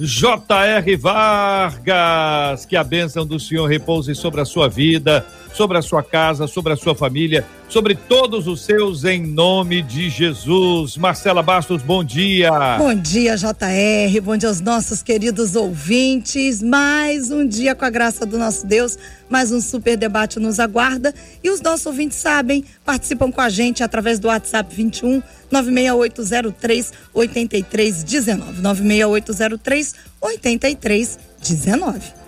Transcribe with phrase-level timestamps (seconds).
[0.00, 0.96] J.R.
[0.96, 6.46] Vargas, que a bênção do Senhor repouse sobre a sua vida, sobre a sua casa,
[6.46, 10.96] sobre a sua família, sobre todos os seus, em nome de Jesus.
[10.96, 12.50] Marcela Bastos, bom dia.
[12.78, 16.62] Bom dia, JR, bom dia aos nossos queridos ouvintes.
[16.62, 21.14] Mais um dia com a graça do nosso Deus, mais um super debate nos aguarda.
[21.42, 28.60] E os nossos ouvintes sabem, participam com a gente através do WhatsApp 21 96803 8319.
[28.60, 32.19] 96803 8319.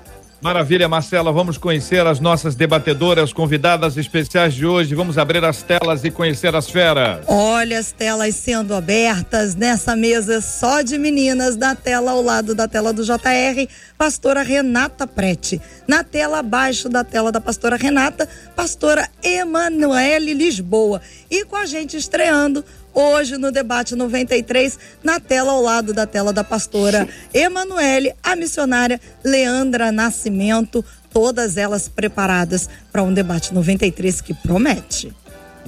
[0.43, 1.31] Maravilha, Marcela.
[1.31, 4.93] Vamos conhecer as nossas debatedoras convidadas especiais de hoje.
[4.93, 7.25] Vamos abrir as telas e conhecer as feras.
[7.29, 11.57] Olha as telas sendo abertas nessa mesa só de meninas.
[11.57, 15.61] Na tela ao lado da tela do JR, pastora Renata Prete.
[15.87, 21.01] Na tela abaixo da tela da pastora Renata, pastora Emanuele Lisboa.
[21.31, 26.33] E com a gente estreando hoje no debate 93, na tela ao lado da tela
[26.33, 34.35] da pastora Emanuele, a missionária Leandra Nascimento, todas elas preparadas para um debate 93 que
[34.35, 35.13] promete.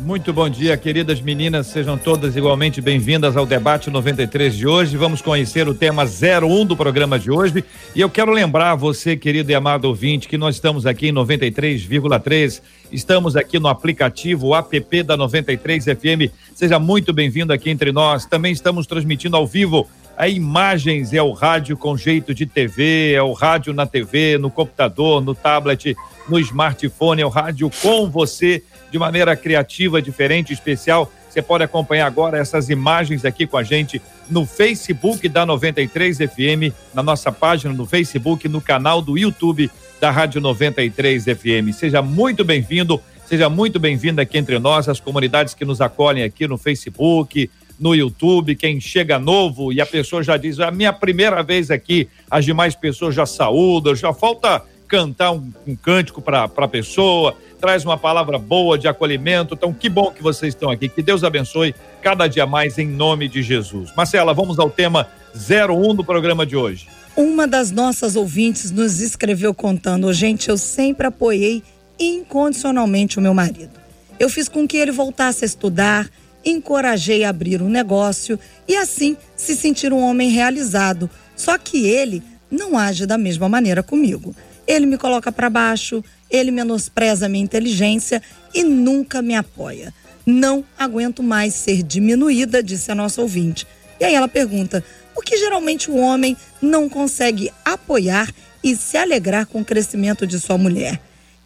[0.00, 4.97] Muito bom dia, queridas meninas, sejam todas igualmente bem-vindas ao debate 93 de hoje.
[4.97, 7.64] Vamos conhecer o tema 01 do programa de hoje.
[7.95, 12.61] E eu quero lembrar você, querido e amado ouvinte, que nós estamos aqui em 93,3.
[12.91, 16.33] Estamos aqui no aplicativo app da 93 FM.
[16.55, 18.27] Seja muito bem-vindo aqui entre nós.
[18.27, 23.23] Também estamos transmitindo ao vivo a imagens é o rádio com jeito de TV, é
[23.23, 25.97] o rádio na TV, no computador, no tablet,
[26.29, 31.11] no smartphone, é o rádio com você de maneira criativa, diferente, especial.
[31.29, 36.73] Você pode acompanhar agora essas imagens aqui com a gente no Facebook da 93 FM,
[36.95, 39.69] na nossa página no Facebook, no canal do YouTube
[40.01, 41.74] da Rádio 93 FM.
[41.74, 46.47] Seja muito bem-vindo, seja muito bem-vinda aqui entre nós, as comunidades que nos acolhem aqui
[46.47, 51.42] no Facebook, no YouTube, quem chega novo e a pessoa já diz, a minha primeira
[51.42, 56.68] vez aqui, as demais pessoas já saúdam, já falta cantar um, um cântico para a
[56.68, 59.55] pessoa, traz uma palavra boa de acolhimento.
[59.55, 60.89] Então, que bom que vocês estão aqui.
[60.89, 63.92] Que Deus abençoe cada dia mais em nome de Jesus.
[63.96, 66.86] Marcela, vamos ao tema 01 do programa de hoje.
[67.17, 71.62] Uma das nossas ouvintes nos escreveu contando: gente, eu sempre apoiei
[71.98, 73.80] incondicionalmente o meu marido.
[74.18, 76.08] Eu fiz com que ele voltasse a estudar,
[76.44, 78.38] encorajei a abrir um negócio
[78.68, 81.08] e assim se sentir um homem realizado.
[81.36, 84.34] Só que ele não age da mesma maneira comigo.
[84.66, 88.22] Ele me coloca para baixo, ele menospreza minha inteligência
[88.55, 89.92] e nunca me apoia.
[90.27, 93.66] Não aguento mais ser diminuída, disse a nossa ouvinte.
[94.00, 94.82] E aí ela pergunta:
[95.14, 98.32] por que geralmente o homem não consegue apoiar
[98.62, 101.00] e se alegrar com o crescimento de sua mulher?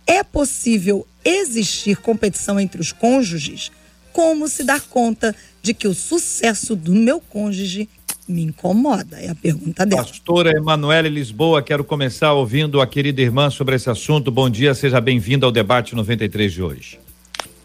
[0.07, 3.71] É possível existir competição entre os cônjuges?
[4.19, 7.89] Como se dar conta de que o sucesso do meu cônjuge
[8.27, 9.17] me incomoda?
[9.17, 10.03] É a pergunta dela.
[10.03, 14.29] Pastora Emanuele Lisboa, quero começar ouvindo a querida irmã sobre esse assunto.
[14.33, 16.99] Bom dia, seja bem-vinda ao debate 93 de hoje.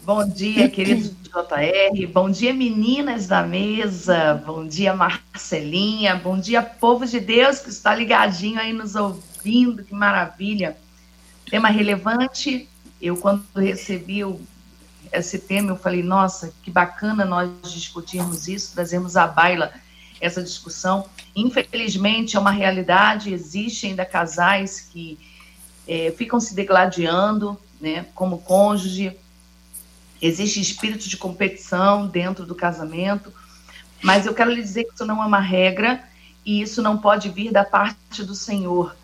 [0.04, 2.06] Bom dia, querido JR.
[2.12, 4.40] Bom dia, meninas da mesa.
[4.46, 6.14] Bom dia, Marcelinha.
[6.14, 9.82] Bom dia, povo de Deus que está ligadinho aí nos ouvindo.
[9.82, 10.76] Que maravilha.
[11.50, 12.68] Tema relevante.
[13.02, 14.40] Eu, quando recebi o,
[15.18, 19.72] esse tema, eu falei: nossa, que bacana nós discutirmos isso, trazemos à baila
[20.20, 21.06] essa discussão.
[21.34, 25.18] Infelizmente, é uma realidade, existe ainda casais que
[25.86, 29.16] é, ficam se degladiando, né, como cônjuge,
[30.20, 33.32] existe espírito de competição dentro do casamento,
[34.02, 36.02] mas eu quero lhe dizer que isso não é uma regra
[36.44, 38.96] e isso não pode vir da parte do Senhor.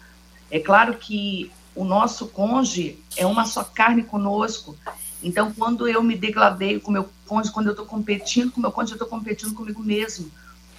[0.50, 4.76] É claro que o nosso cônjuge é uma só carne conosco.
[5.22, 8.92] Então, quando eu me degladeio com meu cônjuge, quando eu estou competindo com meu cônjuge,
[8.92, 10.30] eu estou competindo comigo mesmo.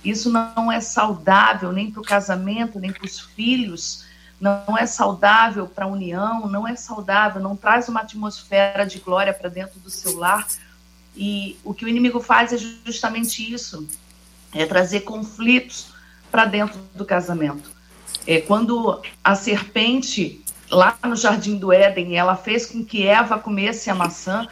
[0.03, 4.03] Isso não é saudável nem para o casamento, nem para os filhos,
[4.39, 9.31] não é saudável para a união, não é saudável, não traz uma atmosfera de glória
[9.31, 10.47] para dentro do seu lar.
[11.15, 13.87] E o que o inimigo faz é justamente isso:
[14.51, 15.89] é trazer conflitos
[16.31, 17.69] para dentro do casamento.
[18.25, 23.89] É quando a serpente lá no jardim do Éden, ela fez com que Eva comesse
[23.89, 24.47] a maçã,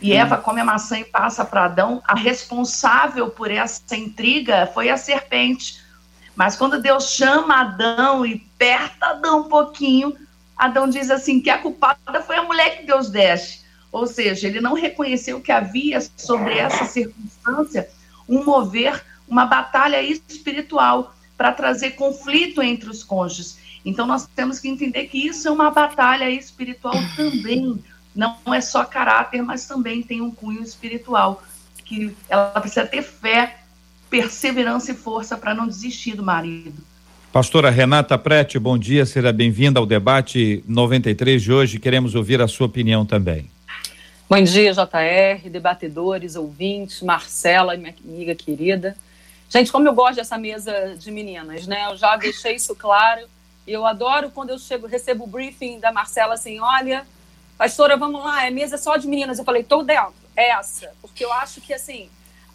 [0.00, 4.88] e Eva come a maçã e passa para Adão, a responsável por essa intriga foi
[4.90, 5.80] a serpente.
[6.34, 10.14] Mas quando Deus chama Adão e aperta Adão um pouquinho,
[10.56, 13.64] Adão diz assim que a culpada foi a mulher que Deus deste.
[13.90, 17.88] Ou seja, ele não reconheceu que havia sobre essa circunstância
[18.28, 23.58] um mover, uma batalha espiritual para trazer conflito entre os cônjuges.
[23.86, 27.78] Então nós temos que entender que isso é uma batalha espiritual também.
[28.12, 31.40] Não é só caráter, mas também tem um cunho espiritual
[31.84, 33.58] que ela precisa ter fé,
[34.10, 36.74] perseverança e força para não desistir do marido.
[37.32, 41.78] Pastora Renata Prete, bom dia, seja bem-vinda ao debate 93 de hoje.
[41.78, 43.48] Queremos ouvir a sua opinião também.
[44.28, 48.96] Bom dia, JR, debatedores, ouvintes, Marcela, minha amiga querida.
[49.48, 51.86] Gente, como eu gosto dessa mesa de meninas, né?
[51.88, 53.28] Eu já deixei isso claro.
[53.66, 57.06] Eu adoro quando eu chego, recebo o briefing da Marcela assim: olha,
[57.58, 59.38] pastora, vamos lá, é mesa só de meninas.
[59.38, 60.92] Eu falei, tô dentro, é essa.
[61.00, 62.08] Porque eu acho que, assim,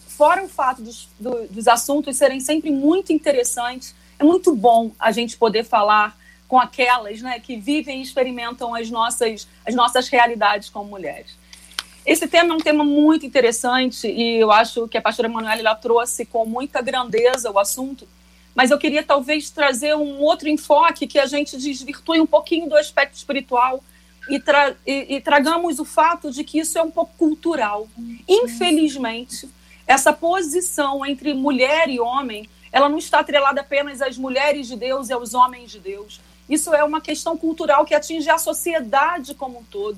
[0.08, 5.12] fora o fato dos, do, dos assuntos serem sempre muito interessantes, é muito bom a
[5.12, 6.18] gente poder falar
[6.48, 11.36] com aquelas né, que vivem e experimentam as nossas, as nossas realidades como mulheres.
[12.06, 16.26] Esse tema é um tema muito interessante e eu acho que a pastora Emanuela trouxe
[16.26, 18.08] com muita grandeza o assunto,
[18.56, 22.76] mas eu queria talvez trazer um outro enfoque que a gente desvirtue um pouquinho do
[22.76, 23.84] aspecto espiritual
[24.30, 27.88] e, tra e, e tragamos o fato de que isso é um pouco cultural.
[28.28, 29.50] Infelizmente,
[29.88, 35.10] essa posição entre mulher e homem, ela não está atrelada apenas às mulheres de Deus
[35.10, 36.22] e aos homens de Deus.
[36.50, 39.98] Isso é uma questão cultural que atinge a sociedade como um todo.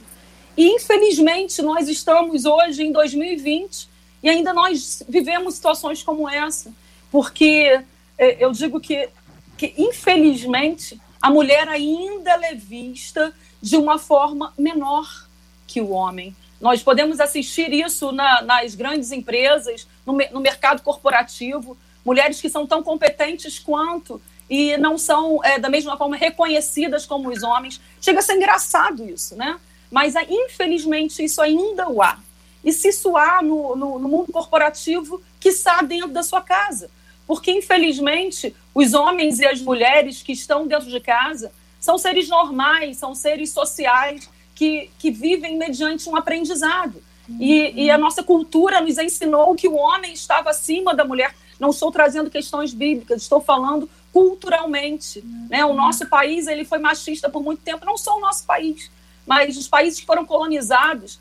[0.55, 3.89] E, infelizmente, nós estamos hoje em 2020
[4.21, 6.71] e ainda nós vivemos situações como essa,
[7.11, 7.83] porque
[8.17, 9.09] eu digo que,
[9.57, 15.27] que infelizmente, a mulher ainda é vista de uma forma menor
[15.65, 16.35] que o homem.
[16.59, 22.67] Nós podemos assistir isso na, nas grandes empresas, no, no mercado corporativo, mulheres que são
[22.67, 27.81] tão competentes quanto e não são é, da mesma forma reconhecidas como os homens.
[28.01, 29.59] Chega a ser engraçado isso, né?
[29.89, 32.19] Mas, infelizmente, isso ainda o há.
[32.63, 36.89] E se isso há no, no, no mundo corporativo, que está dentro da sua casa.
[37.25, 42.97] Porque, infelizmente, os homens e as mulheres que estão dentro de casa são seres normais,
[42.97, 47.01] são seres sociais que, que vivem mediante um aprendizado.
[47.39, 51.33] E, e, a nossa cultura nos ensinou que o homem estava acima da mulher.
[51.57, 55.23] Não estou trazendo questões bíblicas, estou falando culturalmente.
[55.49, 55.63] Né?
[55.63, 58.91] O nosso país ele foi machista por muito tempo, não só o nosso país
[59.25, 61.19] mas os países que foram colonizados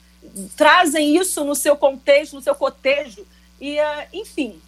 [0.57, 3.25] trazem isso no seu contexto, no seu cotejo.
[3.61, 4.61] E, uh, enfim,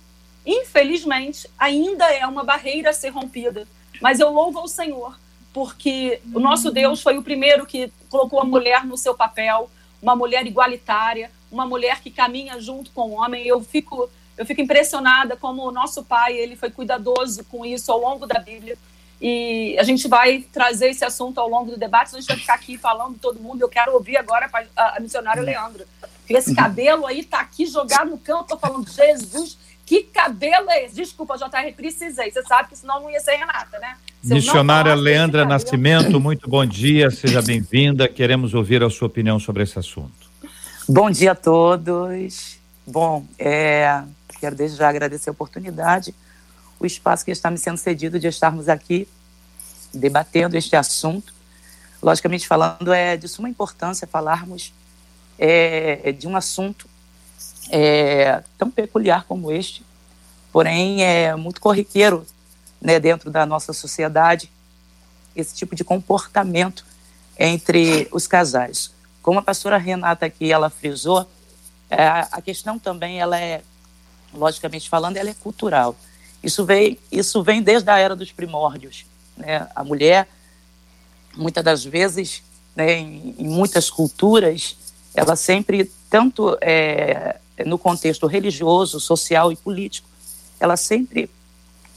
[0.45, 3.67] infelizmente, ainda é uma barreira a ser rompida.
[4.01, 5.19] Mas eu louvo ao Senhor,
[5.53, 9.71] porque o nosso Deus foi o primeiro que colocou a mulher no seu papel,
[10.03, 13.47] uma mulher igualitária, uma mulher que caminha junto com o homem.
[13.47, 18.01] Eu fico, eu fico impressionada como o nosso pai ele foi cuidadoso com isso ao
[18.01, 18.77] longo da Bíblia.
[19.21, 22.55] E a gente vai trazer esse assunto ao longo do debate, a gente vai ficar
[22.55, 23.63] aqui falando todo mundo.
[23.63, 25.43] Eu quero ouvir agora a, missionária.
[25.43, 25.87] Leandra.
[26.29, 29.57] Esse cabelo aí tá aqui jogado no campo, tô falando, Jesus,
[29.87, 30.95] que cabelo é esse?
[30.95, 32.31] Desculpa, JR, precisei.
[32.31, 33.97] Você sabe que senão não ia ser Renata, né?
[34.23, 35.45] Se missionária Leandra.
[35.45, 38.09] Nascimento, muito bom dia, seja bem-vinda.
[38.09, 40.31] Queremos ouvir a sua opinião sobre esse assunto.
[40.89, 42.59] Bom dia a todos.
[42.87, 44.03] Bom, é,
[44.41, 46.15] quero desde já agradecer a oportunidade
[46.79, 49.09] o espaço que está me sendo cedido de estarmos aqui
[49.93, 51.33] debatendo este assunto.
[52.03, 54.73] Logicamente falando, é de suma importância falarmos
[55.39, 56.87] é, de um assunto
[57.71, 59.85] é, tão peculiar como este,
[60.53, 62.27] porém é muito corriqueiro
[62.81, 64.51] né, dentro da nossa sociedade
[65.35, 66.85] esse tipo de comportamento
[67.39, 68.93] entre os casais.
[69.21, 71.29] Como a pastora Renata aqui ela frisou,
[71.91, 73.63] é, a questão também ela é,
[74.33, 75.97] logicamente falando, ela é cultural.
[76.43, 79.07] Isso vem, isso vem desde a era dos primórdios.
[79.37, 79.67] Né?
[79.75, 80.29] A mulher,
[81.37, 82.43] muitas das vezes,
[82.77, 84.77] né, em, em, muitas culturas,
[85.15, 90.09] ela sempre, tanto é, no contexto religioso, social e político,
[90.59, 91.31] ela sempre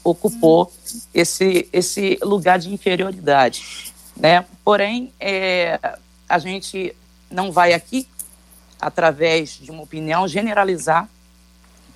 [0.04, 0.72] ocupou
[1.12, 3.92] esse, esse lugar de inferioridade.
[4.16, 4.44] Né?
[4.64, 5.78] Porém, é,
[6.28, 6.94] a gente
[7.30, 8.06] não vai aqui,
[8.80, 11.08] através de uma opinião, generalizar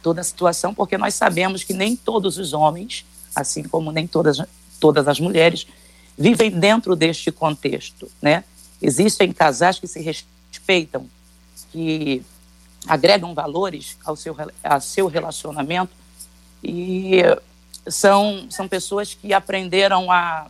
[0.02, 4.38] toda a situação, porque nós sabemos que nem todos os homens, assim como nem todas,
[4.80, 5.66] todas as mulheres,
[6.18, 8.44] vivem dentro deste contexto, né?
[8.80, 11.08] Existem casais que se respeitam,
[11.70, 12.22] que
[12.86, 15.92] agregam valores ao seu, ao seu relacionamento
[16.62, 17.22] e
[17.88, 20.46] são, são pessoas que aprenderam a,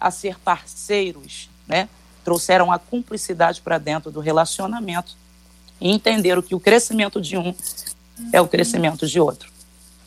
[0.00, 1.88] a ser parceiros, né?
[2.24, 5.16] trouxeram a cumplicidade para dentro do relacionamento
[5.80, 7.54] e entenderam que o crescimento de um
[8.32, 9.52] é o crescimento de outro.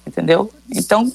[0.06, 0.52] Entendeu?
[0.72, 1.14] Então,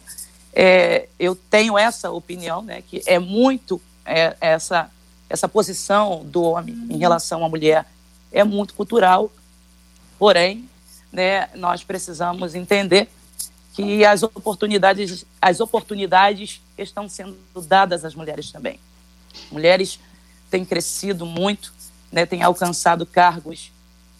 [0.53, 4.91] é, eu tenho essa opinião, né, que é muito é, essa
[5.33, 7.87] essa posição do homem em relação à mulher
[8.31, 9.33] é muito cultural,
[10.23, 10.71] porém,
[11.11, 13.09] né, nós precisamos entender
[13.75, 17.37] que as oportunidades as oportunidades estão sendo
[17.67, 18.79] dadas às mulheres também.
[19.51, 19.99] Mulheres
[20.49, 21.75] têm crescido muito,
[22.13, 23.73] né, têm alcançado cargos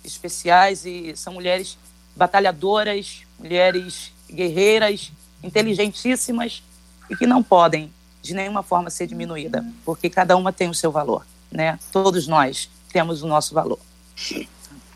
[0.03, 1.79] especiais e são mulheres
[2.17, 6.65] batalhadoras, mulheres guerreiras, inteligentíssimas
[7.09, 10.91] e que não podem de nenhuma forma ser diminuída, porque cada uma tem o seu
[10.91, 11.79] valor, né?
[11.93, 13.79] Todos nós temos o nosso valor.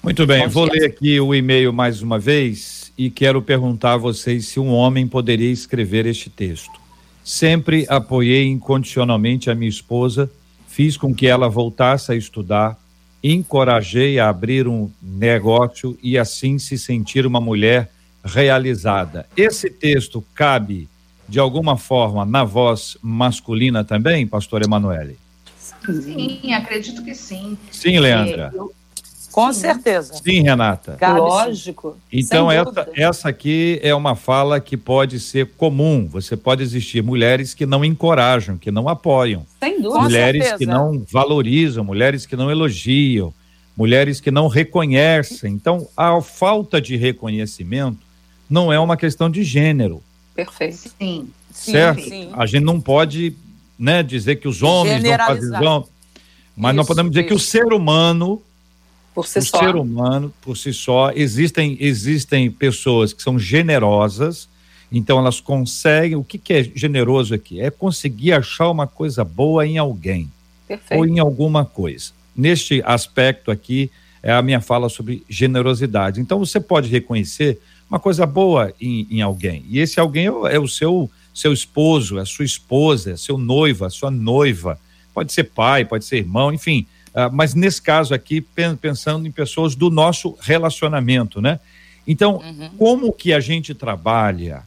[0.06, 4.46] Muito bem, vou ler aqui o e-mail mais uma vez e quero perguntar a vocês
[4.46, 6.80] se um homem poderia escrever este texto.
[7.25, 10.30] Sempre apoiei incondicionalmente a minha esposa,
[10.68, 12.78] fiz com que ela voltasse a estudar,
[13.20, 17.90] encorajei a abrir um negócio e assim se sentir uma mulher
[18.25, 19.26] realizada.
[19.36, 20.88] Esse texto cabe
[21.28, 25.18] de alguma forma na voz masculina também, pastor Emanuele?
[25.84, 27.58] Sim, acredito que sim.
[27.72, 28.52] Sim, Leandra.
[28.54, 28.72] É, eu...
[29.36, 29.60] Com sim.
[29.60, 30.14] certeza.
[30.14, 30.96] Sim, Renata.
[30.98, 31.98] Cabe, Lógico.
[32.10, 36.08] Então, essa, essa aqui é uma fala que pode ser comum.
[36.10, 39.44] Você pode existir mulheres que não encorajam, que não apoiam.
[39.60, 40.04] Sem dúvida.
[40.04, 43.30] Mulheres que não valorizam, mulheres que não elogiam,
[43.76, 45.52] mulheres que não reconhecem.
[45.52, 47.98] Então, a falta de reconhecimento
[48.48, 50.02] não é uma questão de gênero.
[50.34, 50.90] Perfeito.
[50.98, 51.28] Sim.
[51.52, 52.00] Certo?
[52.00, 52.30] Sim.
[52.32, 53.36] A gente não pode
[53.78, 55.50] né, dizer que os homens não fazem
[56.56, 57.28] mas Isso, não podemos dizer isso.
[57.28, 58.40] que o ser humano
[59.16, 59.58] por si o só.
[59.58, 64.49] ser humano por si só existem existem pessoas que são generosas
[64.92, 69.66] então elas conseguem o que, que é generoso aqui é conseguir achar uma coisa boa
[69.66, 70.30] em alguém
[70.68, 70.99] Perfeito.
[70.99, 73.90] ou em alguma coisa neste aspecto aqui
[74.23, 77.58] é a minha fala sobre generosidade então você pode reconhecer
[77.88, 79.64] uma coisa boa em, em alguém.
[79.68, 83.37] E esse alguém é, é o seu seu esposo, é a sua esposa, é seu
[83.37, 84.80] noivo, a sua noiva.
[85.12, 86.87] Pode ser pai, pode ser irmão, enfim.
[87.16, 88.44] Uh, mas nesse caso aqui,
[88.80, 91.58] pensando em pessoas do nosso relacionamento, né?
[92.06, 92.68] Então, uhum.
[92.78, 94.62] como que a gente trabalha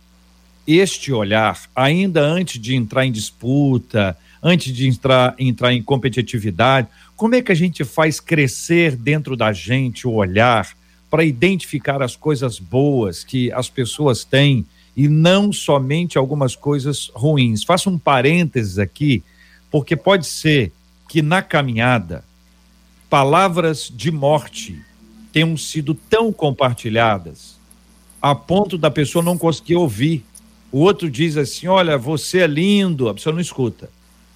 [0.66, 6.88] este olhar ainda antes de entrar em disputa, antes de entrar, entrar em competitividade?
[7.16, 10.68] Como é que a gente faz crescer dentro da gente o olhar
[11.10, 14.66] para identificar as coisas boas que as pessoas têm
[14.96, 17.64] e não somente algumas coisas ruins.
[17.64, 19.24] Faço um parênteses aqui,
[19.72, 20.72] porque pode ser
[21.08, 22.24] que na caminhada
[23.10, 24.80] palavras de morte
[25.34, 27.58] tenham sido tão compartilhadas
[28.22, 30.24] a ponto da pessoa não conseguir ouvir.
[30.72, 33.90] O outro diz assim: Olha, você é lindo, a pessoa não escuta.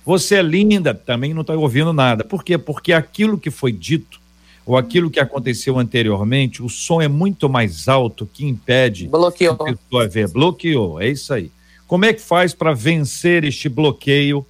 [0.06, 2.24] Você é linda, também não está ouvindo nada.
[2.24, 2.58] Por quê?
[2.58, 4.20] Porque aquilo que foi dito
[4.66, 9.54] ou aquilo que aconteceu anteriormente, o som é muito mais alto que impede Bloqueou.
[9.54, 10.30] a pessoa ver.
[10.30, 11.52] Bloqueou, é isso aí.
[11.86, 14.46] Como é que faz para vencer este bloqueio?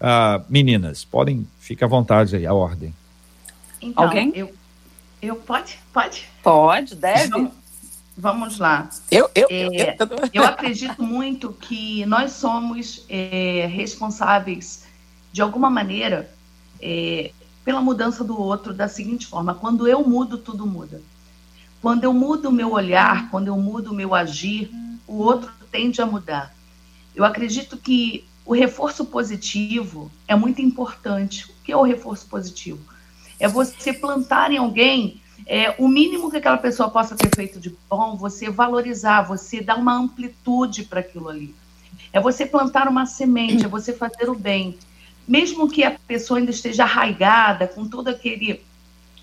[0.00, 2.94] Ah, meninas, podem, fica à vontade aí, a ordem.
[3.80, 4.32] Então, Alguém?
[4.34, 4.52] Eu,
[5.20, 5.78] eu pode?
[5.92, 6.28] Pode.
[6.42, 7.28] Pode, deve.
[7.28, 7.52] Vamos,
[8.16, 8.88] vamos lá.
[9.10, 14.84] Eu, eu, é, eu, eu, acredito muito que nós somos é, responsáveis,
[15.32, 16.30] de alguma maneira,
[16.80, 17.32] é,
[17.64, 21.02] pela mudança do outro da seguinte forma: quando eu mudo, tudo muda.
[21.80, 24.70] Quando eu mudo o meu olhar, quando eu mudo o meu agir,
[25.06, 26.52] o outro tende a mudar.
[27.14, 31.44] Eu acredito que o reforço positivo é muito importante.
[31.44, 32.80] O que é o reforço positivo?
[33.38, 37.74] É você plantar em alguém é, o mínimo que aquela pessoa possa ter feito de
[37.88, 41.54] bom, você valorizar, você dar uma amplitude para aquilo ali.
[42.12, 44.76] É você plantar uma semente, é você fazer o bem
[45.28, 48.62] mesmo que a pessoa ainda esteja arraigada com todo aquele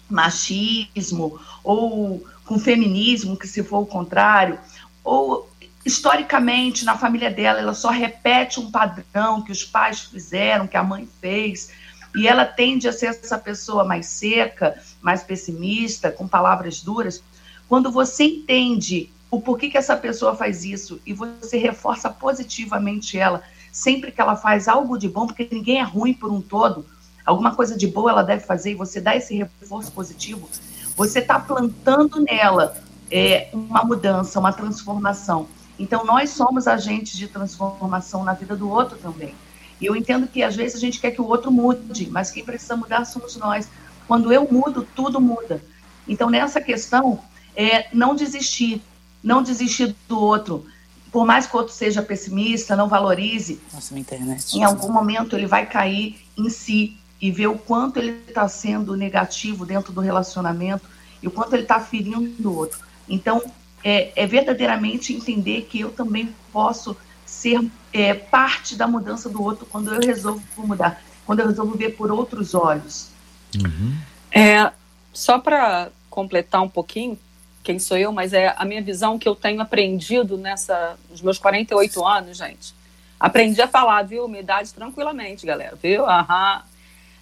[0.08, 4.60] machismo ou com feminismo, que se for o contrário,
[5.04, 5.50] ou
[5.84, 10.84] historicamente na família dela ela só repete um padrão que os pais fizeram, que a
[10.84, 11.72] mãe fez,
[12.16, 17.22] e ela tende a ser essa pessoa mais seca, mais pessimista, com palavras duras.
[17.68, 23.44] Quando você entende o porquê que essa pessoa faz isso e você reforça positivamente ela,
[23.72, 26.86] sempre que ela faz algo de bom, porque ninguém é ruim por um todo,
[27.26, 30.50] alguma coisa de boa ela deve fazer e você dá esse reforço positivo,
[30.96, 32.78] você está plantando nela
[33.12, 35.48] é, uma mudança, uma transformação.
[35.78, 39.36] Então, nós somos agentes de transformação na vida do outro também.
[39.80, 42.44] E eu entendo que às vezes a gente quer que o outro mude, mas quem
[42.44, 43.68] precisa mudar somos nós.
[44.08, 45.62] Quando eu mudo, tudo muda.
[46.08, 47.20] Então, nessa questão,
[47.56, 48.82] é não desistir,
[49.24, 50.66] não desistir do outro,
[51.12, 54.54] por mais que o outro seja pessimista, não valorize, Nossa, minha internet.
[54.58, 58.96] em algum momento ele vai cair em si e ver o quanto ele está sendo
[58.96, 60.86] negativo dentro do relacionamento
[61.24, 62.80] e o quanto ele está ferindo o outro.
[63.08, 63.42] Então,
[63.84, 69.66] é, é, verdadeiramente entender que eu também posso ser é, parte da mudança do outro
[69.66, 73.10] quando eu resolvo mudar, quando eu resolvo ver por outros olhos.
[73.56, 73.98] Uhum.
[74.30, 74.70] É,
[75.14, 77.18] só para completar um pouquinho,
[77.64, 81.38] quem sou eu, mas é a minha visão que eu tenho aprendido nessa, nos meus
[81.38, 82.76] 48 anos, gente.
[83.18, 84.28] Aprendi a falar, viu?
[84.28, 86.06] Minha idade tranquilamente, galera, viu?
[86.06, 86.64] Aham.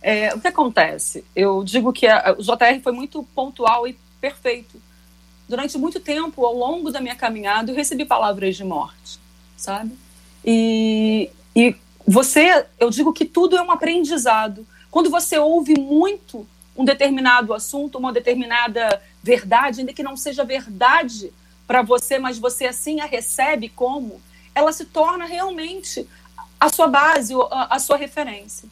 [0.01, 1.23] É, o que acontece?
[1.35, 4.81] Eu digo que a, o JR foi muito pontual e perfeito.
[5.47, 9.19] Durante muito tempo, ao longo da minha caminhada, eu recebi palavras de morte,
[9.55, 9.95] sabe?
[10.45, 11.75] E, e
[12.07, 14.65] você, eu digo que tudo é um aprendizado.
[14.91, 21.31] Quando você ouve muito um determinado assunto, uma determinada verdade, ainda que não seja verdade
[21.65, 24.21] para você, mas você assim a recebe como,
[24.53, 26.07] ela se torna realmente
[26.59, 28.67] a sua base, a, a sua referência.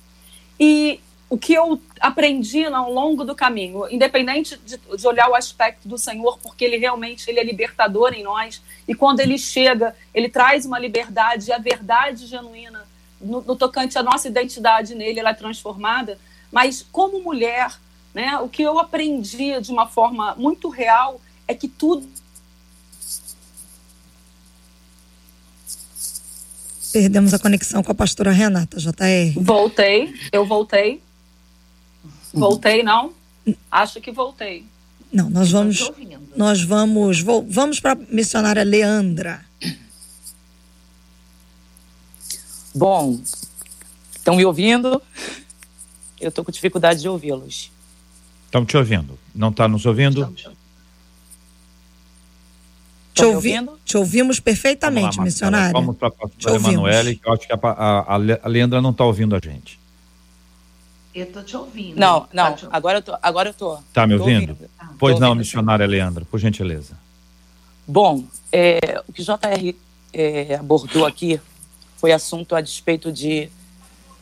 [0.60, 1.00] E
[1.32, 5.98] o que eu aprendi ao longo do caminho, independente de, de, olhar o aspecto do
[5.98, 10.66] Senhor, porque ele realmente ele é libertador em nós, e quando ele chega, ele traz
[10.66, 12.84] uma liberdade, a verdade genuína
[13.22, 16.20] no, no tocante à nossa identidade nele, ela é transformada.
[16.52, 17.80] Mas como mulher,
[18.14, 18.38] né?
[18.40, 22.10] O que eu aprendi de uma forma muito real é que tudo.
[26.92, 29.34] Perdemos a conexão com a pastora Renata, JR.
[29.38, 31.02] Voltei, eu voltei.
[32.34, 33.14] Voltei, não?
[33.70, 34.66] Acho que voltei.
[35.12, 35.92] Não, nós vamos.
[36.36, 37.20] Nós vamos.
[37.20, 39.44] Vamos para a missionária Leandra.
[42.74, 43.20] Bom,
[44.16, 45.02] estão me ouvindo?
[46.20, 47.70] Eu estou com dificuldade de ouvi-los.
[48.46, 49.20] Estamos te ouvindo.
[49.36, 50.34] Não está nos ouvindo?
[53.14, 55.74] Te, ouvi, te ouvimos perfeitamente, missionária.
[55.74, 59.04] Vamos para a pastora Emanuele, que eu acho que a, a, a Leandra não está
[59.04, 59.81] ouvindo a gente.
[61.14, 62.00] Eu estou te ouvindo.
[62.00, 63.78] Não, não, tá agora eu tô, agora eu tô.
[63.94, 64.52] Tá me ouvindo?
[64.52, 64.70] ouvindo.
[64.98, 65.86] Pois tô não, ouvindo, missionária.
[65.86, 66.98] Leandra, por gentileza.
[67.86, 69.76] Bom, é, o que JR
[70.14, 71.40] é, abordou aqui
[71.98, 73.50] foi assunto a despeito de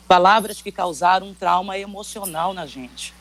[0.08, 3.14] palavras que causaram um trauma emocional na gente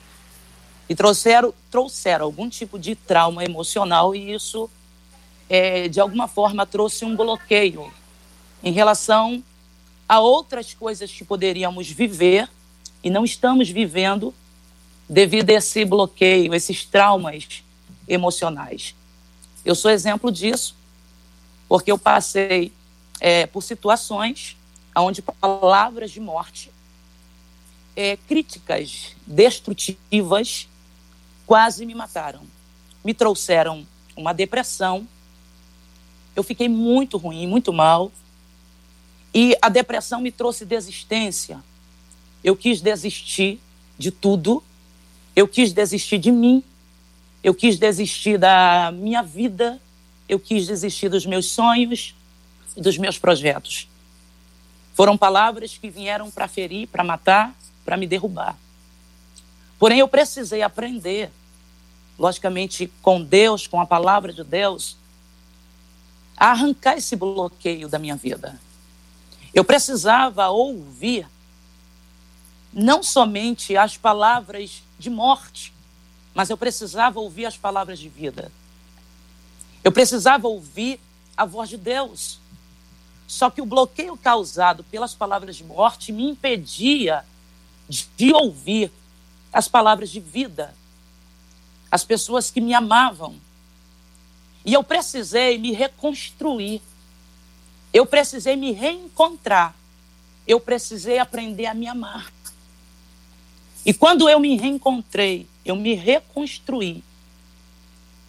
[0.89, 4.67] e trouxeram, trouxeram algum tipo de trauma emocional e isso,
[5.47, 7.93] é, de alguma forma, trouxe um bloqueio
[8.63, 9.43] em relação
[10.07, 12.49] a outras coisas que poderíamos viver
[13.03, 14.33] e não estamos vivendo
[15.07, 17.63] devido a esse bloqueio, esses traumas
[18.07, 18.95] emocionais.
[19.65, 20.75] Eu sou exemplo disso,
[21.67, 22.71] porque eu passei
[23.19, 24.55] é, por situações
[24.95, 26.71] onde palavras de morte,
[27.95, 30.67] é, críticas destrutivas,
[31.45, 32.41] quase me mataram.
[33.03, 33.85] Me trouxeram
[34.15, 35.07] uma depressão.
[36.35, 38.11] Eu fiquei muito ruim, muito mal.
[39.33, 41.63] E a depressão me trouxe desistência.
[42.43, 43.59] Eu quis desistir
[43.97, 44.63] de tudo.
[45.35, 46.63] Eu quis desistir de mim.
[47.43, 49.79] Eu quis desistir da minha vida.
[50.27, 52.15] Eu quis desistir dos meus sonhos
[52.75, 53.87] e dos meus projetos.
[54.93, 58.57] Foram palavras que vieram para ferir, para matar, para me derrubar.
[59.77, 61.31] Porém, eu precisei aprender
[62.17, 64.97] logicamente com Deus, com a palavra de Deus,
[66.35, 68.59] a arrancar esse bloqueio da minha vida.
[69.53, 71.25] Eu precisava ouvir
[72.71, 75.73] não somente as palavras de morte,
[76.33, 78.51] mas eu precisava ouvir as palavras de vida.
[79.83, 80.99] Eu precisava ouvir
[81.35, 82.39] a voz de Deus.
[83.27, 87.23] Só que o bloqueio causado pelas palavras de morte me impedia
[87.87, 88.91] de ouvir
[89.51, 90.73] as palavras de vida
[91.91, 93.35] as pessoas que me amavam.
[94.63, 96.81] E eu precisei me reconstruir.
[97.91, 99.75] Eu precisei me reencontrar.
[100.45, 102.31] Eu precisei aprender a me amar.
[103.89, 107.03] E quando eu me reencontrei, eu me reconstruí,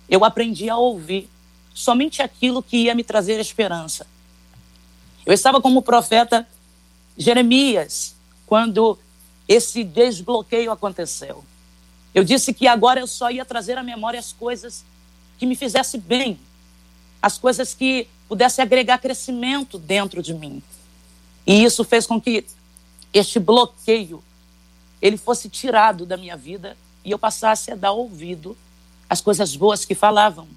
[0.09, 1.29] eu aprendi a ouvir
[1.75, 4.07] somente aquilo que ia me trazer esperança.
[5.27, 6.49] Eu estava como profeta
[7.15, 8.99] Jeremias quando
[9.47, 11.45] esse desbloqueio aconteceu.
[12.15, 14.83] Eu disse que agora eu só ia trazer à memória as coisas
[15.39, 16.41] que me fizessem bem,
[17.21, 20.63] as coisas que pudessem agregar crescimento dentro de mim.
[21.47, 22.47] E isso fez com que
[23.13, 24.25] este bloqueio
[25.01, 28.57] ele fosse tirado da minha vida e eu passasse a dar ouvido
[29.09, 30.49] às coisas boas que falavam,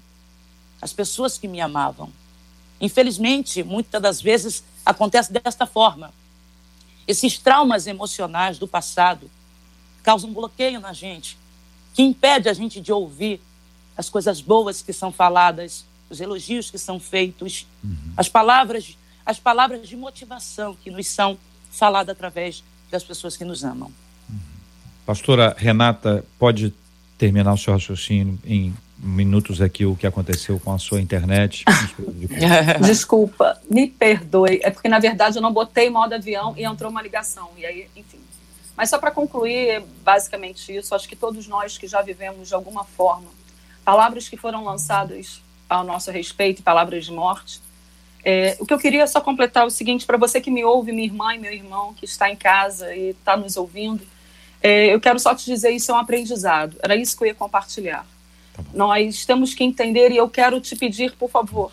[0.80, 2.12] às pessoas que me amavam.
[2.80, 6.12] Infelizmente, muitas das vezes acontece desta forma.
[7.06, 9.30] Esses traumas emocionais do passado
[10.02, 11.38] causam bloqueio na gente
[11.94, 13.40] que impede a gente de ouvir
[13.96, 18.12] as coisas boas que são faladas, os elogios que são feitos, uhum.
[18.16, 21.38] as palavras, as palavras de motivação que nos são
[21.70, 23.92] faladas através das pessoas que nos amam.
[25.06, 26.72] Pastora Renata, pode
[27.18, 31.64] terminar o seu raciocínio em minutos aqui o que aconteceu com a sua internet.
[32.80, 34.60] Desculpa, me perdoe.
[34.62, 37.50] É porque, na verdade, eu não botei modo avião e entrou uma ligação.
[37.56, 38.18] E aí, enfim.
[38.76, 42.84] Mas só para concluir, basicamente isso, acho que todos nós que já vivemos de alguma
[42.84, 43.28] forma,
[43.84, 47.60] palavras que foram lançadas ao nosso respeito, palavras de morte.
[48.24, 50.92] É, o que eu queria só completar é o seguinte, para você que me ouve,
[50.92, 54.02] minha irmã e meu irmão, que está em casa e está nos ouvindo,
[54.66, 56.78] é, eu quero só te dizer, isso é um aprendizado.
[56.82, 58.06] Era isso que eu ia compartilhar.
[58.54, 61.70] Tá Nós temos que entender e eu quero te pedir, por favor,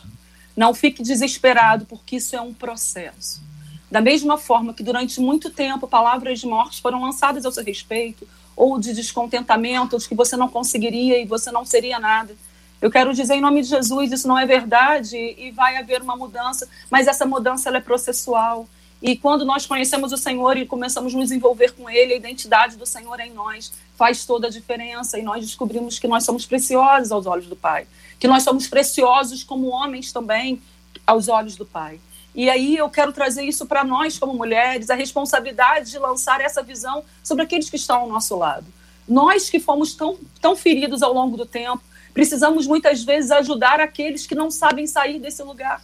[0.57, 3.41] não fique desesperado, porque isso é um processo.
[3.89, 8.27] Da mesma forma que durante muito tempo palavras de morte foram lançadas ao seu respeito,
[8.57, 12.35] ou de descontentamento, ou de que você não conseguiria e você não seria nada.
[12.81, 16.17] Eu quero dizer em nome de Jesus, isso não é verdade e vai haver uma
[16.17, 18.67] mudança, mas essa mudança é processual.
[19.01, 22.77] E quando nós conhecemos o Senhor e começamos a nos envolver com Ele, a identidade
[22.77, 25.17] do Senhor em nós faz toda a diferença.
[25.17, 27.87] E nós descobrimos que nós somos preciosos aos olhos do Pai.
[28.19, 30.61] Que nós somos preciosos como homens também
[31.05, 31.99] aos olhos do Pai.
[32.35, 36.61] E aí eu quero trazer isso para nós, como mulheres, a responsabilidade de lançar essa
[36.61, 38.67] visão sobre aqueles que estão ao nosso lado.
[39.07, 41.81] Nós que fomos tão, tão feridos ao longo do tempo,
[42.13, 45.81] precisamos muitas vezes ajudar aqueles que não sabem sair desse lugar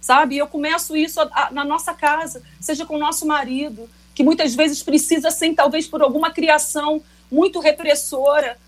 [0.00, 0.36] sabe?
[0.36, 5.28] Eu começo isso na nossa casa, seja com o nosso marido, que muitas vezes precisa,
[5.28, 8.58] assim, talvez por alguma criação muito repressora,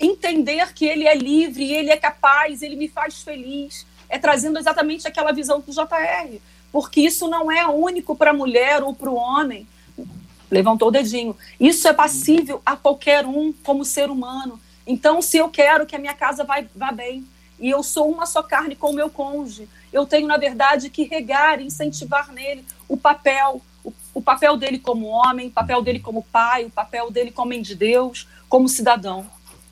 [0.00, 3.86] entender que ele é livre, ele é capaz, ele me faz feliz.
[4.08, 6.38] É trazendo exatamente aquela visão do JR,
[6.70, 9.66] porque isso não é único para a mulher ou para o homem.
[10.50, 11.36] Levantou o dedinho.
[11.58, 14.60] Isso é passível a qualquer um como ser humano.
[14.86, 17.26] Então, se eu quero que a minha casa vá, vá bem,
[17.58, 21.04] e eu sou uma só carne com o meu cônjuge, eu tenho, na verdade, que
[21.04, 26.22] regar, incentivar nele o papel, o, o papel dele como homem, o papel dele como
[26.30, 29.24] pai, o papel dele como homem de Deus, como cidadão.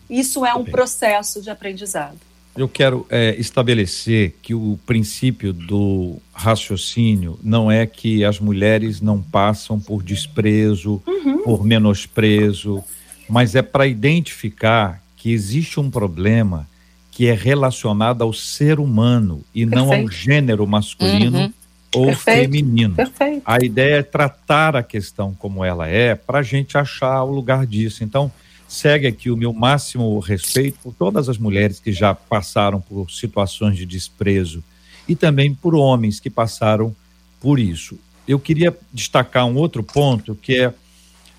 [0.08, 2.16] Isso é um processo de aprendizado.
[2.56, 9.20] Eu quero é, estabelecer que o princípio do raciocínio não é que as mulheres não
[9.20, 11.42] passam por desprezo, uhum.
[11.42, 12.82] por menosprezo,
[13.28, 16.66] mas é para identificar que existe um problema
[17.14, 19.88] que é relacionada ao ser humano e Perfeito.
[19.88, 21.52] não ao gênero masculino uhum.
[21.94, 22.40] ou Perfeito.
[22.40, 22.94] feminino.
[22.96, 23.42] Perfeito.
[23.46, 27.66] A ideia é tratar a questão como ela é para a gente achar o lugar
[27.66, 28.02] disso.
[28.02, 28.32] Então,
[28.66, 33.76] segue aqui o meu máximo respeito por todas as mulheres que já passaram por situações
[33.76, 34.62] de desprezo
[35.06, 36.94] e também por homens que passaram
[37.40, 37.96] por isso.
[38.26, 40.74] Eu queria destacar um outro ponto que é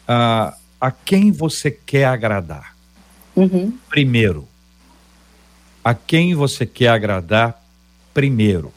[0.07, 2.73] a, a quem você quer agradar.
[3.35, 3.73] Uhum.
[3.89, 4.47] Primeiro,
[5.85, 7.63] a quem você quer agradar
[8.11, 8.73] primeiro.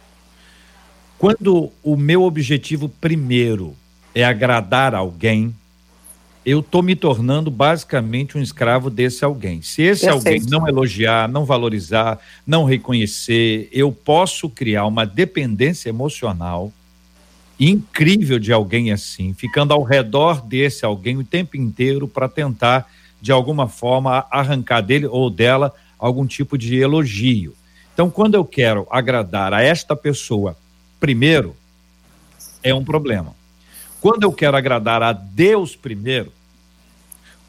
[1.16, 3.75] Quando o meu objetivo primeiro
[4.14, 5.55] é agradar alguém,
[6.44, 9.62] eu estou me tornando basicamente um escravo desse alguém.
[9.62, 16.71] Se esse alguém não elogiar, não valorizar, não reconhecer, eu posso criar uma dependência emocional
[17.59, 22.87] incrível de alguém assim, ficando ao redor desse alguém o tempo inteiro para tentar,
[23.21, 27.54] de alguma forma, arrancar dele ou dela algum tipo de elogio.
[27.92, 30.56] Então, quando eu quero agradar a esta pessoa
[31.00, 31.56] primeiro,
[32.62, 33.34] é um problema.
[34.00, 36.32] Quando eu quero agradar a Deus primeiro,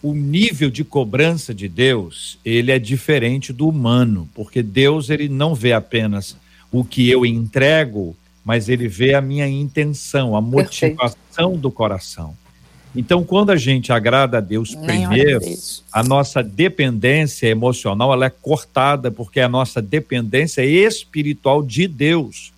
[0.01, 5.53] o nível de cobrança de Deus, ele é diferente do humano, porque Deus ele não
[5.53, 6.37] vê apenas
[6.71, 11.57] o que eu entrego, mas ele vê a minha intenção, a motivação Perfeito.
[11.57, 12.35] do coração.
[12.95, 15.41] Então, quando a gente agrada a Deus primeiro,
[15.91, 22.51] a nossa dependência emocional ela é cortada, porque a nossa dependência é espiritual de Deus.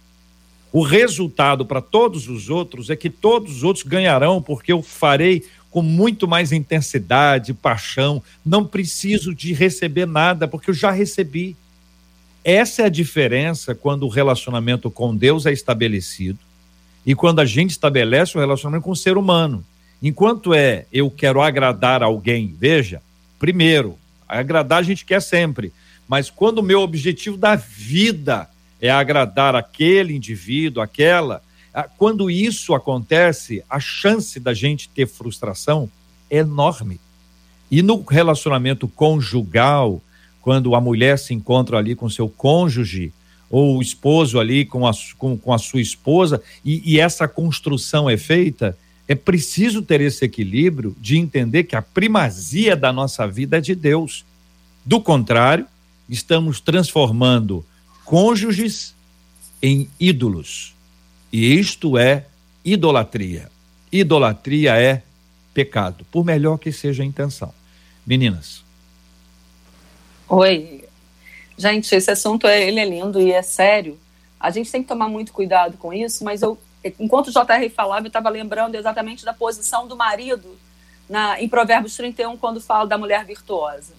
[0.71, 5.43] O resultado para todos os outros é que todos os outros ganharão, porque eu farei
[5.69, 11.55] com muito mais intensidade, paixão, não preciso de receber nada, porque eu já recebi.
[12.43, 16.39] Essa é a diferença quando o relacionamento com Deus é estabelecido
[17.05, 19.63] e quando a gente estabelece o relacionamento com o ser humano.
[20.01, 23.01] Enquanto é eu quero agradar alguém, veja,
[23.37, 25.71] primeiro, agradar a gente quer sempre,
[26.07, 28.49] mas quando o meu objetivo da vida
[28.81, 31.41] é agradar aquele indivíduo, aquela,
[31.97, 35.89] quando isso acontece, a chance da gente ter frustração
[36.29, 36.99] é enorme.
[37.69, 40.01] E no relacionamento conjugal,
[40.41, 43.13] quando a mulher se encontra ali com seu cônjuge,
[43.49, 48.09] ou o esposo ali com a, com, com a sua esposa, e, e essa construção
[48.09, 48.77] é feita,
[49.11, 53.75] é preciso ter esse equilíbrio de entender que a primazia da nossa vida é de
[53.75, 54.23] Deus.
[54.85, 55.67] Do contrário,
[56.07, 57.65] estamos transformando
[58.05, 58.95] cônjuges
[59.61, 60.73] em ídolos.
[61.29, 62.25] E isto é
[62.63, 63.51] idolatria.
[63.91, 65.03] Idolatria é
[65.53, 67.53] pecado, por melhor que seja a intenção.
[68.07, 68.63] Meninas.
[70.29, 70.85] Oi.
[71.57, 73.99] Gente, esse assunto é, ele é lindo e é sério.
[74.39, 76.57] A gente tem que tomar muito cuidado com isso, mas eu,
[76.99, 80.57] enquanto o JR falava, eu estava lembrando exatamente da posição do marido
[81.09, 83.93] na, em Provérbios 31, quando fala da mulher virtuosa.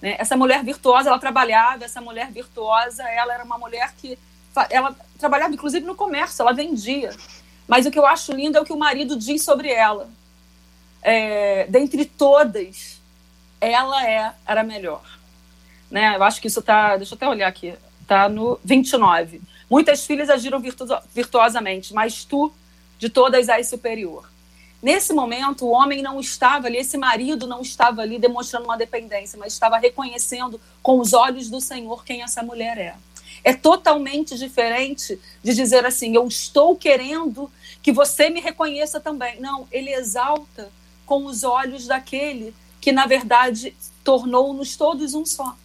[0.00, 0.16] Né?
[0.18, 4.18] Essa mulher virtuosa, ela trabalhava, essa mulher virtuosa, ela era uma mulher que
[4.70, 7.10] ela trabalhava inclusive no comércio, ela vendia.
[7.66, 10.08] Mas o que eu acho lindo é o que o marido diz sobre ela.
[11.02, 13.00] É, dentre todas,
[13.60, 15.02] ela é era melhor.
[15.90, 16.16] Né?
[16.16, 19.40] Eu acho que isso está, deixa eu até olhar aqui, está no 29.
[19.68, 22.52] Muitas filhas agiram virtu virtuosamente, mas tu,
[22.98, 24.28] de todas, és superior.
[24.82, 29.38] Nesse momento, o homem não estava ali, esse marido não estava ali demonstrando uma dependência,
[29.38, 32.94] mas estava reconhecendo com os olhos do Senhor quem essa mulher é.
[33.42, 37.50] É totalmente diferente de dizer assim: eu estou querendo
[37.82, 39.40] que você me reconheça também.
[39.40, 40.70] Não, ele exalta
[41.06, 45.56] com os olhos daquele que, na verdade, tornou-nos todos um só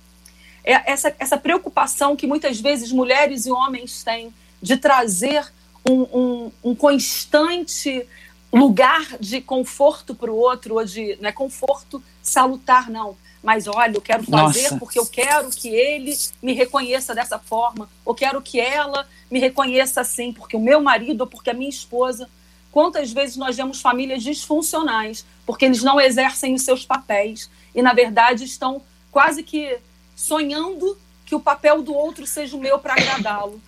[0.73, 5.51] essa, essa preocupação que muitas vezes mulheres e homens têm de trazer
[5.87, 8.05] um, um, um constante
[8.51, 13.15] lugar de conforto para o outro, ou de não é conforto salutar, não.
[13.41, 14.77] Mas olha, eu quero fazer Nossa.
[14.77, 20.01] porque eu quero que ele me reconheça dessa forma, ou quero que ela me reconheça
[20.01, 22.29] assim, porque o meu marido ou porque a minha esposa.
[22.71, 27.93] Quantas vezes nós vemos famílias disfuncionais porque eles não exercem os seus papéis e, na
[27.93, 29.79] verdade, estão quase que
[30.19, 33.61] sonhando que o papel do outro seja o meu para agradá-lo.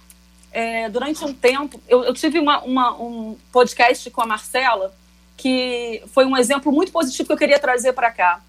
[0.52, 4.94] É, durante um tempo, eu, eu tive uma, uma, um podcast com a Marcela,
[5.38, 8.42] que foi um exemplo muito positivo que eu queria trazer para cá.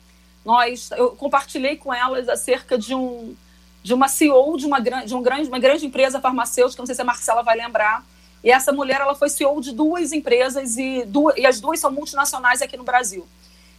[0.44, 3.36] Nós, eu compartilhei com elas acerca de um
[3.84, 7.02] de uma CEO de uma de um grande, uma grande empresa farmacêutica, não sei se
[7.02, 8.04] a Marcela vai lembrar.
[8.42, 11.92] E essa mulher, ela foi CEO de duas empresas e, duas, e as duas são
[11.92, 13.26] multinacionais aqui no Brasil.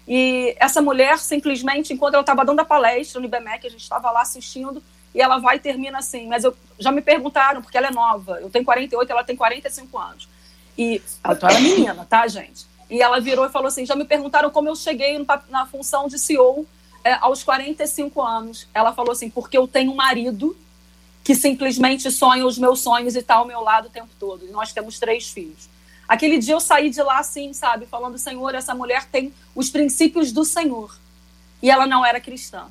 [0.08, 4.12] E essa mulher, simplesmente, enquanto ela estava dando a palestra no IBMEC, a gente estava
[4.12, 6.28] lá assistindo, e ela vai e termina assim.
[6.28, 9.98] Mas eu, já me perguntaram, porque ela é nova, eu tenho 48, ela tem 45
[9.98, 10.28] anos.
[10.78, 12.66] E ela é menina, tá, gente?
[12.90, 16.08] E ela virou e falou assim: já me perguntaram como eu cheguei no, na função
[16.08, 16.68] de CEO
[17.04, 18.68] é, aos 45 anos.
[18.74, 20.56] Ela falou assim: porque eu tenho um marido
[21.24, 24.46] que simplesmente sonha os meus sonhos e está ao meu lado o tempo todo.
[24.46, 25.70] E nós temos três filhos.
[26.08, 30.32] Aquele dia eu saí de lá assim, sabe, falando: Senhor, essa mulher tem os princípios
[30.32, 30.96] do Senhor.
[31.62, 32.66] E ela não era cristã.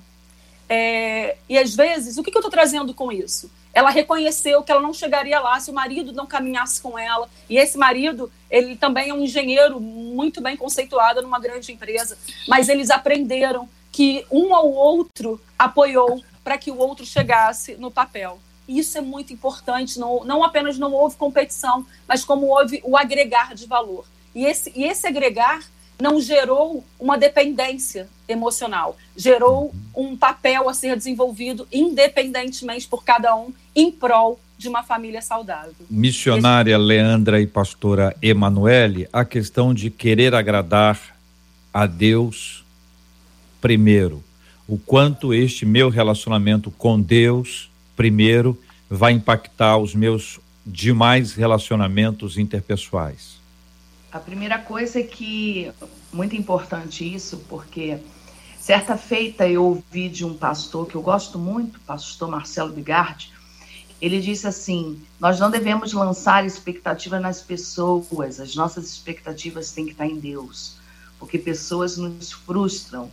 [0.68, 3.50] É, e às vezes, o que, que eu estou trazendo com isso?
[3.74, 7.28] Ela reconheceu que ela não chegaria lá se o marido não caminhasse com ela.
[7.48, 12.18] E esse marido, ele também é um engenheiro muito bem conceituado numa grande empresa.
[12.46, 18.38] Mas eles aprenderam que um ao outro apoiou para que o outro chegasse no papel.
[18.68, 23.54] Isso é muito importante, não, não apenas não houve competição, mas como houve o agregar
[23.54, 24.04] de valor.
[24.34, 25.62] E esse, e esse agregar
[26.00, 33.52] não gerou uma dependência emocional, gerou um papel a ser desenvolvido independentemente por cada um
[33.74, 35.74] em prol de uma família saudável.
[35.90, 36.82] Missionária Esse...
[36.82, 40.98] Leandra e pastora Emanuele, a questão de querer agradar
[41.74, 42.64] a Deus
[43.60, 44.22] primeiro.
[44.66, 47.71] O quanto este meu relacionamento com Deus
[48.02, 48.58] primeiro
[48.90, 53.40] vai impactar os meus demais relacionamentos interpessoais?
[54.10, 55.70] A primeira coisa é que
[56.12, 57.98] muito importante isso, porque
[58.58, 63.32] certa feita eu ouvi de um pastor que eu gosto muito, pastor Marcelo Bigardi,
[64.00, 69.92] ele disse assim: Nós não devemos lançar expectativa nas pessoas, as nossas expectativas têm que
[69.92, 70.74] estar em Deus,
[71.20, 73.08] porque pessoas nos frustram,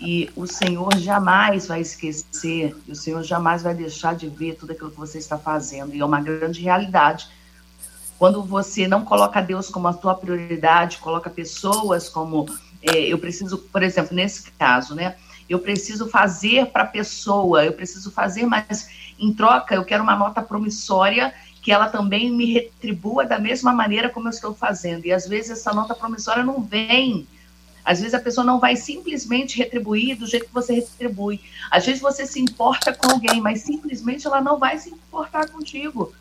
[0.00, 4.72] e o Senhor jamais vai esquecer, e o Senhor jamais vai deixar de ver tudo
[4.72, 5.94] aquilo que você está fazendo.
[5.94, 7.28] E é uma grande realidade.
[8.18, 12.46] Quando você não coloca Deus como a tua prioridade, coloca pessoas como.
[12.82, 15.16] É, eu preciso, por exemplo, nesse caso, né?
[15.48, 20.16] Eu preciso fazer para a pessoa, eu preciso fazer, mas em troca eu quero uma
[20.16, 25.06] nota promissória que ela também me retribua da mesma maneira como eu estou fazendo.
[25.06, 27.26] E às vezes essa nota promissória não vem
[27.84, 31.40] às vezes a pessoa não vai simplesmente retribuir do jeito que você retribui.
[31.70, 36.12] Às vezes você se importa com alguém, mas simplesmente ela não vai se importar contigo.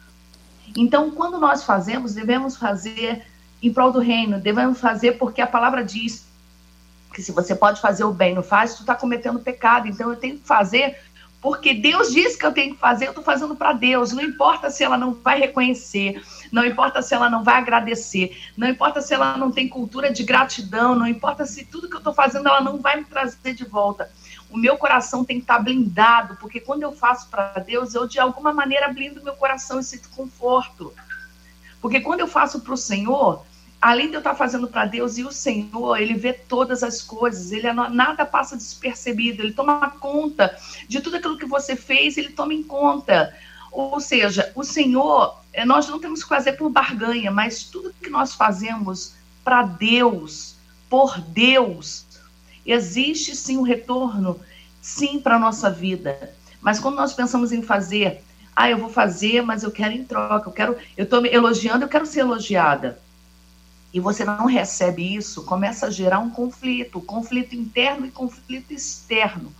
[0.75, 3.25] Então, quando nós fazemos, devemos fazer
[3.61, 6.25] em prol do reino, devemos fazer porque a palavra diz
[7.13, 9.87] que se você pode fazer o bem, não faz, tu está cometendo pecado.
[9.87, 10.97] Então, eu tenho que fazer
[11.43, 14.13] porque Deus disse que eu tenho que fazer, eu estou fazendo para Deus.
[14.13, 16.23] Não importa se ela não vai reconhecer,
[16.53, 20.21] não importa se ela não vai agradecer, não importa se ela não tem cultura de
[20.21, 23.65] gratidão, não importa se tudo que eu estou fazendo ela não vai me trazer de
[23.65, 24.11] volta.
[24.51, 28.07] O meu coração tem que estar tá blindado, porque quando eu faço para Deus, eu
[28.07, 30.93] de alguma maneira blindo meu coração e sinto conforto.
[31.81, 33.43] Porque quando eu faço para o Senhor,
[33.81, 37.51] além de eu estar fazendo para Deus e o Senhor, ele vê todas as coisas,
[37.51, 40.55] ele nada passa despercebido, ele toma conta
[40.87, 43.35] de tudo aquilo que você fez, ele toma em conta.
[43.71, 48.33] Ou seja, o Senhor, nós não temos que fazer por barganha, mas tudo que nós
[48.33, 49.13] fazemos
[49.43, 50.55] para Deus,
[50.89, 52.05] por Deus,
[52.65, 54.39] existe sim um retorno,
[54.81, 56.33] sim, para a nossa vida.
[56.61, 58.23] Mas quando nós pensamos em fazer,
[58.55, 61.85] ah, eu vou fazer, mas eu quero em troca, eu quero, eu estou me elogiando,
[61.85, 62.99] eu quero ser elogiada
[63.93, 69.53] e você não recebe isso, começa a gerar um conflito, conflito interno e conflito externo.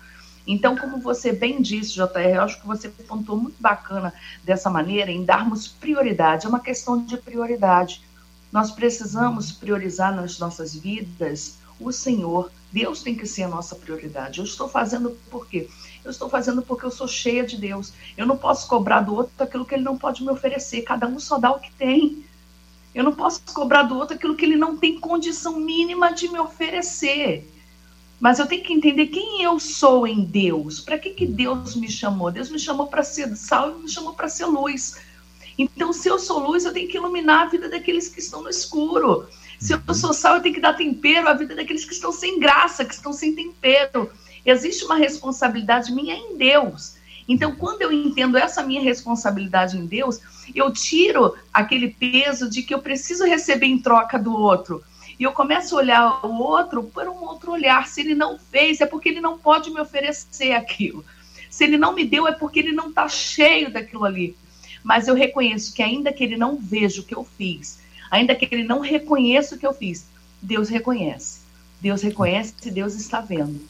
[0.45, 5.09] Então, como você bem disse, JR, eu acho que você pontuou muito bacana dessa maneira,
[5.09, 6.45] em darmos prioridade.
[6.45, 8.01] É uma questão de prioridade.
[8.51, 12.51] Nós precisamos priorizar nas nossas vidas o Senhor.
[12.71, 14.39] Deus tem que ser a nossa prioridade.
[14.39, 15.69] Eu estou fazendo por quê?
[16.03, 17.93] Eu estou fazendo porque eu sou cheia de Deus.
[18.17, 20.81] Eu não posso cobrar do outro aquilo que ele não pode me oferecer.
[20.81, 22.25] Cada um só dá o que tem.
[22.93, 26.39] Eu não posso cobrar do outro aquilo que ele não tem condição mínima de me
[26.39, 27.49] oferecer.
[28.23, 30.79] Mas eu tenho que entender quem eu sou em Deus.
[30.79, 32.31] Para que, que Deus me chamou?
[32.31, 34.97] Deus me chamou para ser sal e me chamou para ser luz.
[35.57, 38.49] Então, se eu sou luz, eu tenho que iluminar a vida daqueles que estão no
[38.49, 39.27] escuro.
[39.59, 39.93] Se eu uhum.
[39.93, 42.93] sou sal, eu tenho que dar tempero à vida daqueles que estão sem graça, que
[42.93, 44.09] estão sem tempero.
[44.45, 46.95] Existe uma responsabilidade minha em Deus.
[47.27, 50.21] Então, quando eu entendo essa minha responsabilidade em Deus,
[50.55, 54.81] eu tiro aquele peso de que eu preciso receber em troca do outro.
[55.19, 57.87] E eu começo a olhar o outro por um outro olhar.
[57.87, 61.05] Se ele não fez, é porque ele não pode me oferecer aquilo.
[61.49, 64.35] Se ele não me deu, é porque ele não está cheio daquilo ali.
[64.83, 68.47] Mas eu reconheço que, ainda que ele não veja o que eu fiz, ainda que
[68.51, 70.05] ele não reconheça o que eu fiz,
[70.41, 71.41] Deus reconhece.
[71.79, 73.61] Deus reconhece e Deus está vendo.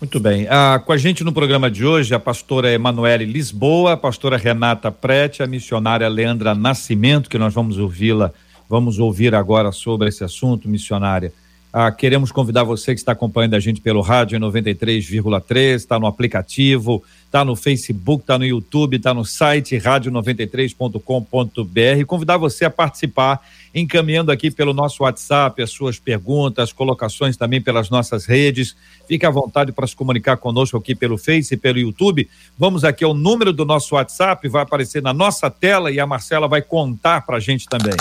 [0.00, 0.46] Muito bem.
[0.50, 4.92] Ah, com a gente no programa de hoje, a pastora Emanuele Lisboa, a pastora Renata
[4.92, 8.32] Prete, a missionária Leandra Nascimento, que nós vamos ouvi-la,
[8.68, 11.32] vamos ouvir agora sobre esse assunto, missionária.
[11.78, 17.04] Ah, queremos convidar você que está acompanhando a gente pelo rádio 93,3, está no aplicativo,
[17.26, 22.06] está no Facebook, está no YouTube, está no site rádio93.com.br.
[22.06, 23.42] Convidar você a participar,
[23.74, 28.74] encaminhando aqui pelo nosso WhatsApp as suas perguntas, colocações também pelas nossas redes.
[29.06, 32.26] Fique à vontade para se comunicar conosco aqui pelo Face e pelo YouTube.
[32.58, 36.48] Vamos aqui ao número do nosso WhatsApp, vai aparecer na nossa tela e a Marcela
[36.48, 37.96] vai contar para a gente também.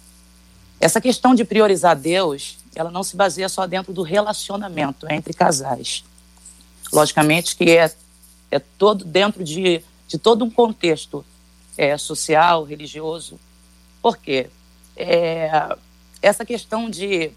[0.79, 6.05] Essa questão de priorizar Deus, ela não se baseia só dentro do relacionamento entre casais.
[6.93, 7.91] Logicamente que é
[8.53, 11.25] é todo dentro de, de todo um contexto
[11.77, 13.41] é, social, religioso.
[14.03, 14.51] Por quê?
[14.95, 15.75] É,
[16.21, 17.33] essa questão de,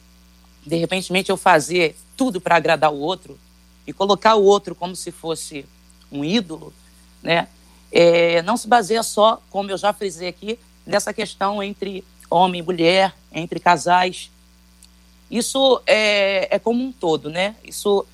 [0.66, 3.40] de repente, eu fazer tudo para agradar o outro
[3.88, 5.66] e colocar o outro como se fosse
[6.12, 6.74] um ídolo,
[7.24, 7.48] né?
[7.92, 12.64] É, não se baseia só, como eu já frisei aqui, nessa questão entre homem e
[12.64, 14.30] mulher, entre casais.
[15.32, 17.56] Isso é, é como um todo, né?
[17.64, 18.06] Isso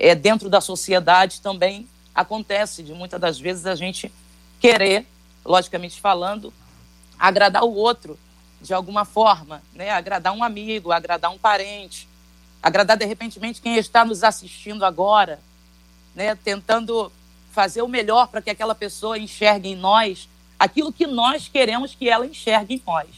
[0.00, 1.86] é dentro da sociedade também
[2.20, 4.12] acontece de muitas das vezes a gente
[4.60, 5.06] querer,
[5.44, 6.52] logicamente falando,
[7.18, 8.18] agradar o outro
[8.60, 9.90] de alguma forma, né?
[9.90, 12.06] Agradar um amigo, agradar um parente,
[12.62, 15.40] agradar de repente quem está nos assistindo agora,
[16.14, 16.34] né?
[16.34, 17.10] Tentando
[17.50, 20.28] fazer o melhor para que aquela pessoa enxergue em nós
[20.58, 23.08] aquilo que nós queremos que ela enxergue em nós.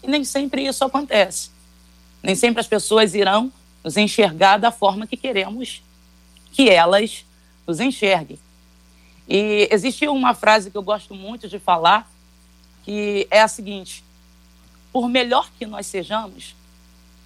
[0.00, 1.50] E nem sempre isso acontece.
[2.22, 5.82] Nem sempre as pessoas irão nos enxergar da forma que queremos
[6.52, 7.24] que elas
[7.66, 8.38] nos enxerguem.
[9.28, 12.08] E existe uma frase que eu gosto muito de falar,
[12.84, 14.04] que é a seguinte:
[14.92, 16.54] por melhor que nós sejamos,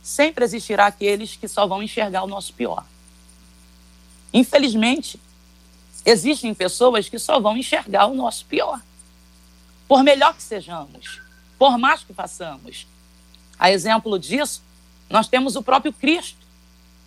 [0.02, 2.84] sempre existirá aqueles que só vão enxergar o nosso pior.
[4.32, 5.20] Infelizmente,
[6.04, 8.80] existem pessoas que só vão enxergar o nosso pior.
[9.86, 11.20] Por melhor que sejamos,
[11.58, 12.86] por mais que façamos.
[13.58, 14.62] A exemplo disso,
[15.10, 16.38] nós temos o próprio Cristo.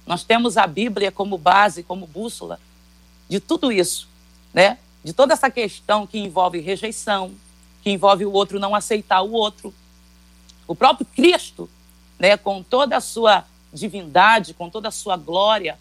[0.06, 2.60] Nós temos a Bíblia como base, como bússola
[3.30, 4.08] de tudo isso,
[4.54, 4.78] né?
[5.04, 7.34] De toda essa questão que envolve rejeição,
[7.82, 9.74] que envolve o outro não aceitar o outro.
[10.68, 11.70] O próprio Cristo,
[12.18, 15.78] né, com toda a sua divindade, com toda a sua glória,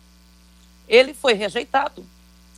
[0.89, 2.05] ele foi rejeitado,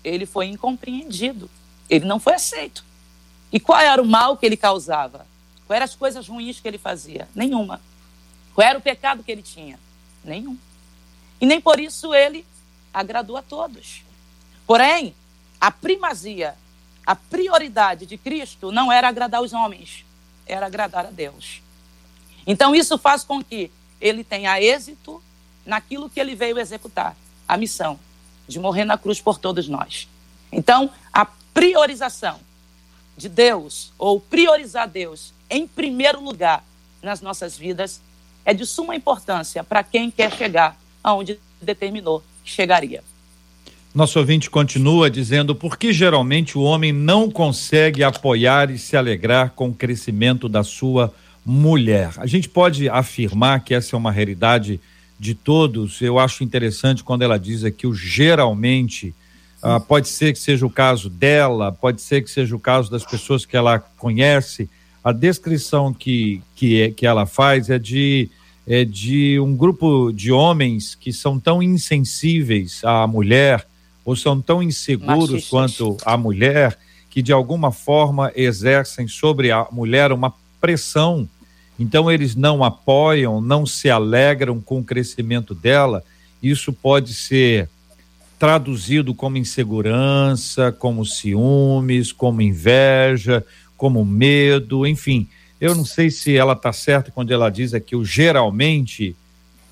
[0.03, 1.51] ele foi incompreendido,
[1.91, 2.85] ele não foi aceito.
[3.53, 5.27] E qual era o mal que ele causava?
[5.67, 7.29] Quais eram as coisas ruins que ele fazia?
[7.35, 7.81] Nenhuma.
[8.55, 9.79] Qual era o pecado que ele tinha?
[10.25, 10.57] Nenhum.
[11.41, 12.47] E nem por isso ele
[12.93, 14.03] agradou a todos.
[14.67, 15.15] Porém,
[15.61, 16.55] a primazia,
[17.07, 20.05] a prioridade de Cristo não era agradar os homens,
[20.47, 21.63] era agradar a Deus.
[22.47, 25.23] Então, isso faz com que ele tenha êxito
[25.65, 27.17] naquilo que ele veio executar
[27.49, 27.99] a missão
[28.47, 30.09] de morrer na cruz por todos nós.
[30.53, 32.41] Então, a priorização
[33.17, 36.65] de Deus, ou priorizar Deus em primeiro lugar
[37.03, 38.01] nas nossas vidas,
[38.45, 43.03] é de suma importância para quem quer chegar aonde determinou que chegaria.
[43.95, 49.53] Nosso ouvinte continua dizendo por que geralmente o homem não consegue apoiar e se alegrar
[49.55, 51.15] com o crescimento da sua
[51.47, 52.11] mulher.
[52.17, 54.81] A gente pode afirmar que essa é uma realidade
[55.17, 56.03] de todos.
[56.03, 59.15] Eu acho interessante quando ela diz aqui o geralmente.
[59.63, 63.05] Uh, pode ser que seja o caso dela, pode ser que seja o caso das
[63.05, 64.69] pessoas que ela conhece.
[65.05, 68.29] A descrição que, que, é, que ela faz é de,
[68.67, 73.65] é de um grupo de homens que são tão insensíveis à mulher
[74.05, 75.49] ou são tão inseguros Machistas.
[75.49, 76.79] quanto a mulher
[77.09, 81.29] que de alguma forma exercem sobre a mulher uma pressão
[81.79, 86.05] então, eles não apoiam, não se alegram com o crescimento dela.
[86.43, 87.69] Isso pode ser
[88.39, 93.45] traduzido como insegurança, como ciúmes, como inveja,
[93.77, 95.27] como medo, enfim.
[95.61, 99.17] Eu não sei se ela está certa quando ela diz aqui o geralmente.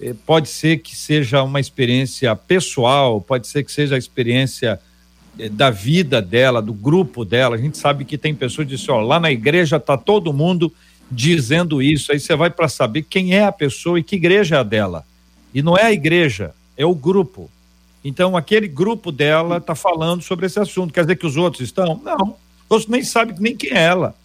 [0.02, 4.80] Eh, pode ser que seja uma experiência pessoal, pode ser que seja a experiência
[5.38, 7.54] eh, da vida dela, do grupo dela.
[7.54, 10.72] A gente sabe que tem pessoas que dizem, ó, lá na igreja está todo mundo
[11.08, 12.10] dizendo isso.
[12.10, 15.06] Aí você vai para saber quem é a pessoa e que igreja é a dela.
[15.54, 17.48] E não é a igreja, é o grupo.
[18.04, 20.92] Então, aquele grupo dela está falando sobre esse assunto.
[20.92, 22.00] Quer dizer que os outros estão?
[22.02, 22.34] Não.
[22.68, 24.16] Os nem sabem nem quem é ela.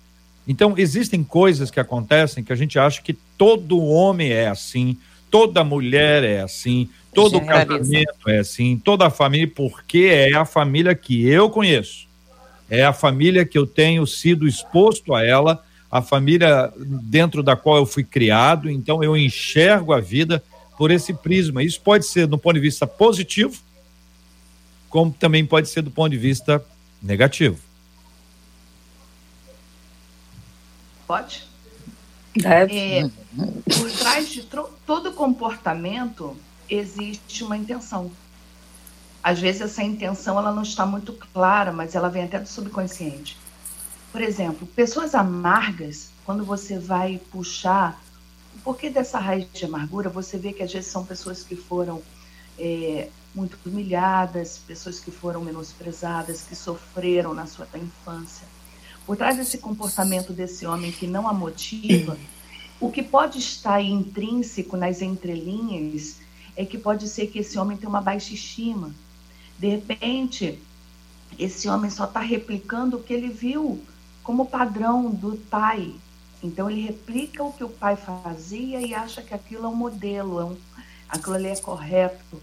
[0.48, 4.98] Então, existem coisas que acontecem que a gente acha que todo homem é assim,
[5.30, 10.94] toda mulher é assim, todo casamento é assim, toda a família, porque é a família
[10.96, 12.08] que eu conheço.
[12.70, 17.78] É a família que eu tenho sido exposto a ela a família dentro da qual
[17.78, 20.44] eu fui criado, então eu enxergo a vida
[20.78, 21.64] por esse prisma.
[21.64, 23.60] Isso pode ser do ponto de vista positivo,
[24.90, 26.64] como também pode ser do ponto de vista
[27.02, 27.58] negativo.
[31.08, 31.48] Pode?
[32.76, 33.10] É,
[33.78, 34.44] por trás de
[34.86, 36.36] todo comportamento
[36.70, 38.12] existe uma intenção.
[39.24, 43.38] Às vezes essa intenção ela não está muito clara, mas ela vem até do subconsciente.
[44.12, 48.02] Por exemplo, pessoas amargas, quando você vai puxar
[48.56, 52.02] o porquê dessa raiz de amargura, você vê que às vezes são pessoas que foram
[52.58, 58.48] é, muito humilhadas, pessoas que foram menosprezadas, que sofreram na sua infância.
[59.08, 62.18] Por trás desse comportamento desse homem que não a motiva,
[62.78, 66.18] o que pode estar intrínseco nas entrelinhas
[66.58, 68.94] é que pode ser que esse homem tenha uma baixa estima.
[69.58, 70.62] De repente,
[71.40, 73.82] esse homem só está replicando o que ele viu
[74.22, 75.96] como padrão do pai.
[76.44, 80.42] Então ele replica o que o pai fazia e acha que aquilo é um modelo,
[80.42, 80.58] é um,
[81.08, 82.42] aquilo ali é correto.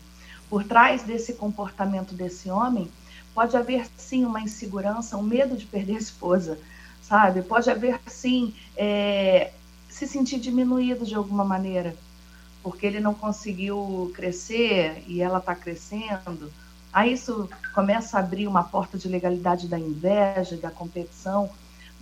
[0.49, 2.91] Por trás desse comportamento desse homem,
[3.35, 6.59] pode haver sim uma insegurança, um medo de perder a esposa,
[7.03, 7.43] sabe?
[7.43, 9.53] Pode haver sim é,
[9.89, 11.95] se sentir diminuído de alguma maneira,
[12.63, 16.53] porque ele não conseguiu crescer e ela está crescendo.
[16.93, 21.51] Aí isso começa a abrir uma porta de legalidade da inveja, da competição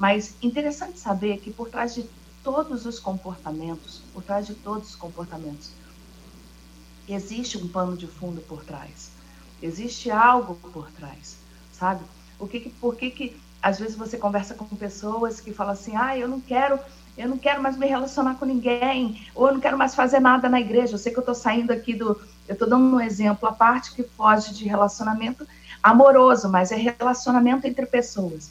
[0.02, 2.04] mas interessante saber que por trás de
[2.42, 5.70] todos os comportamentos, por trás de todos os comportamentos,
[7.06, 9.11] existe um pano de fundo por trás.
[9.62, 11.36] Existe algo por trás,
[11.72, 12.02] sabe?
[12.38, 16.18] O que, por que, que às vezes você conversa com pessoas que falam assim: "Ah,
[16.18, 16.78] eu não quero,
[17.16, 20.48] eu não quero mais me relacionar com ninguém, ou eu não quero mais fazer nada
[20.48, 20.94] na igreja".
[20.94, 23.92] Eu sei que eu estou saindo aqui do, eu estou dando um exemplo a parte
[23.92, 25.46] que foge de relacionamento
[25.80, 28.50] amoroso, mas é relacionamento entre pessoas.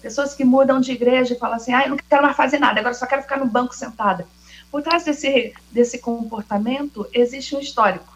[0.00, 2.78] Pessoas que mudam de igreja e falam assim: ah, eu não quero mais fazer nada,
[2.78, 4.26] agora só quero ficar no banco sentada.
[4.70, 8.11] Por trás desse, desse comportamento existe um histórico,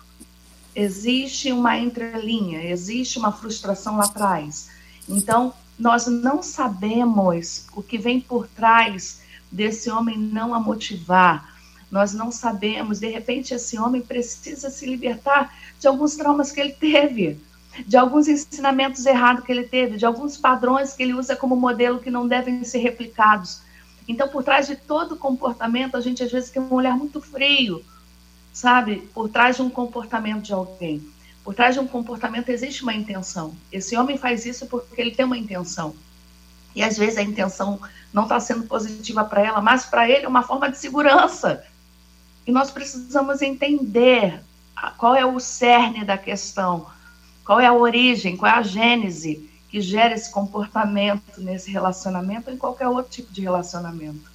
[0.76, 4.68] existe uma entrelinha, existe uma frustração lá atrás.
[5.08, 11.56] Então, nós não sabemos o que vem por trás desse homem não a motivar.
[11.90, 16.72] Nós não sabemos, de repente, esse homem precisa se libertar de alguns traumas que ele
[16.72, 17.40] teve
[17.84, 21.98] de alguns ensinamentos errados que ele teve, de alguns padrões que ele usa como modelo
[21.98, 23.60] que não devem ser replicados.
[24.08, 27.84] Então, por trás de todo comportamento, a gente às vezes tem um olhar muito frio,
[28.56, 29.06] sabe?
[29.12, 31.06] Por trás de um comportamento de alguém.
[31.44, 33.54] Por trás de um comportamento existe uma intenção.
[33.70, 35.94] Esse homem faz isso porque ele tem uma intenção.
[36.74, 37.78] E às vezes a intenção
[38.12, 41.64] não está sendo positiva para ela, mas para ele é uma forma de segurança.
[42.46, 44.40] E nós precisamos entender
[44.96, 46.86] qual é o cerne da questão
[47.44, 52.54] qual é a origem, qual é a gênese que gera esse comportamento nesse relacionamento ou
[52.54, 54.32] em qualquer outro tipo de relacionamento.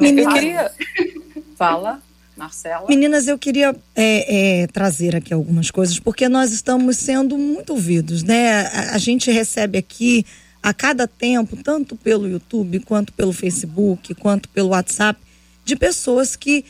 [0.00, 0.72] Eu queria.
[1.56, 2.02] Fala,
[2.36, 2.86] Marcela.
[2.86, 8.22] Meninas, eu queria é, é, trazer aqui algumas coisas, porque nós estamos sendo muito ouvidos,
[8.22, 8.66] né?
[8.66, 10.24] A, a gente recebe aqui
[10.62, 15.18] a cada tempo, tanto pelo YouTube, quanto pelo Facebook, quanto pelo WhatsApp,
[15.64, 16.64] de pessoas que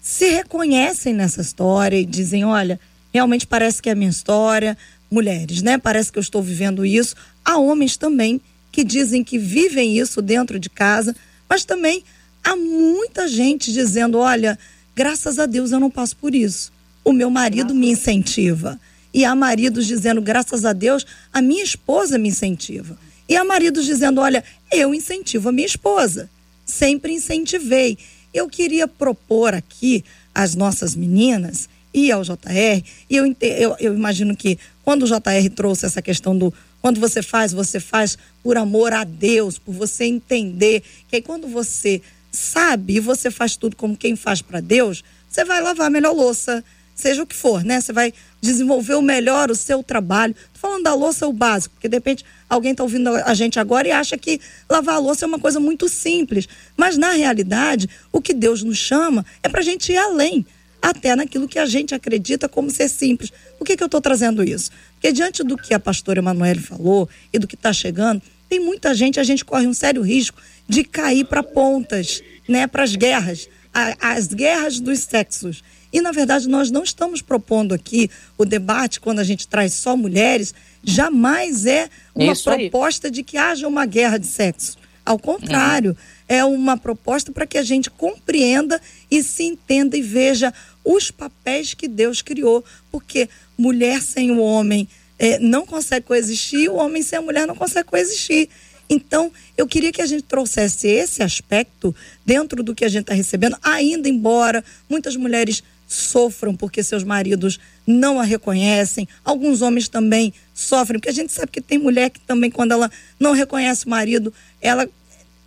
[0.00, 2.80] se reconhecem nessa história e dizem: olha,
[3.14, 4.76] realmente parece que é a minha história.
[5.08, 5.76] Mulheres, né?
[5.76, 7.14] Parece que eu estou vivendo isso.
[7.44, 8.40] Há homens também
[8.72, 11.14] que dizem que vivem isso dentro de casa,
[11.46, 12.02] mas também
[12.42, 14.58] há muita gente dizendo: olha,
[14.94, 16.72] graças a Deus eu não passo por isso.
[17.04, 18.78] O meu marido me incentiva.
[19.12, 22.98] E há maridos dizendo: graças a Deus, a minha esposa me incentiva.
[23.28, 26.28] E há maridos dizendo: olha, eu incentivo a minha esposa.
[26.64, 27.98] Sempre incentivei.
[28.32, 34.34] Eu queria propor aqui às nossas meninas e ao JR, e eu, eu, eu imagino
[34.34, 38.92] que quando o JR trouxe essa questão do quando você faz, você faz por amor
[38.92, 43.96] a Deus, por você entender que aí quando você sabe e você faz tudo como
[43.96, 46.64] quem faz para Deus, você vai lavar a melhor louça,
[46.94, 47.80] seja o que for, né?
[47.80, 50.34] Você vai desenvolver o melhor o seu trabalho.
[50.52, 53.86] Tô falando da louça o básico, porque de repente alguém está ouvindo a gente agora
[53.86, 56.48] e acha que lavar a louça é uma coisa muito simples.
[56.76, 60.46] Mas na realidade, o que Deus nos chama é para a gente ir além,
[60.80, 63.32] até naquilo que a gente acredita como ser simples.
[63.58, 64.70] Por que, que eu estou trazendo isso?
[64.94, 68.20] Porque diante do que a pastora Emanuele falou e do que está chegando,
[68.52, 70.38] tem muita gente, a gente corre um sério risco
[70.68, 75.64] de cair para pontas, né, para as guerras, a, as guerras dos sexos.
[75.90, 79.96] E, na verdade, nós não estamos propondo aqui o debate, quando a gente traz só
[79.96, 83.10] mulheres, jamais é uma Isso proposta aí.
[83.10, 84.76] de que haja uma guerra de sexo.
[85.02, 85.96] Ao contrário, uhum.
[86.28, 88.78] é uma proposta para que a gente compreenda
[89.10, 90.52] e se entenda e veja
[90.84, 92.62] os papéis que Deus criou.
[92.90, 94.86] Porque mulher sem o homem
[95.22, 98.48] é, não consegue coexistir, o homem sem a mulher não consegue coexistir.
[98.90, 101.94] Então, eu queria que a gente trouxesse esse aspecto
[102.26, 107.60] dentro do que a gente está recebendo, ainda embora muitas mulheres sofram porque seus maridos
[107.86, 112.18] não a reconhecem, alguns homens também sofrem, porque a gente sabe que tem mulher que
[112.18, 114.88] também, quando ela não reconhece o marido, ela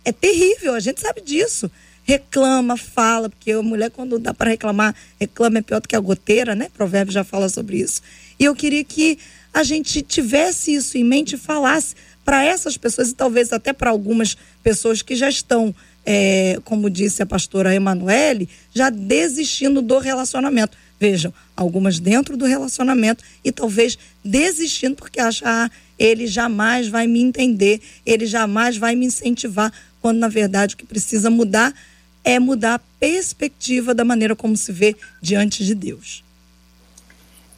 [0.06, 1.70] é terrível, a gente sabe disso.
[2.02, 6.00] Reclama, fala, porque a mulher, quando dá para reclamar, reclama é pior do que a
[6.00, 6.70] goteira, né?
[6.72, 8.00] Provérbio já fala sobre isso.
[8.38, 9.18] E eu queria que
[9.56, 13.88] a gente tivesse isso em mente e falasse para essas pessoas e talvez até para
[13.88, 20.76] algumas pessoas que já estão, é, como disse a pastora Emanuele, já desistindo do relacionamento.
[21.00, 27.22] Vejam, algumas dentro do relacionamento e talvez desistindo porque acham, ah, ele jamais vai me
[27.22, 31.74] entender, ele jamais vai me incentivar, quando na verdade o que precisa mudar
[32.22, 36.25] é mudar a perspectiva da maneira como se vê diante de Deus.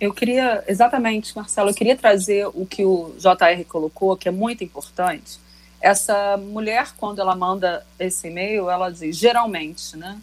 [0.01, 4.63] Eu queria, exatamente, Marcelo, eu queria trazer o que o JR colocou, que é muito
[4.63, 5.41] importante.
[5.81, 10.21] Essa mulher, quando ela manda esse e-mail, ela diz geralmente, né?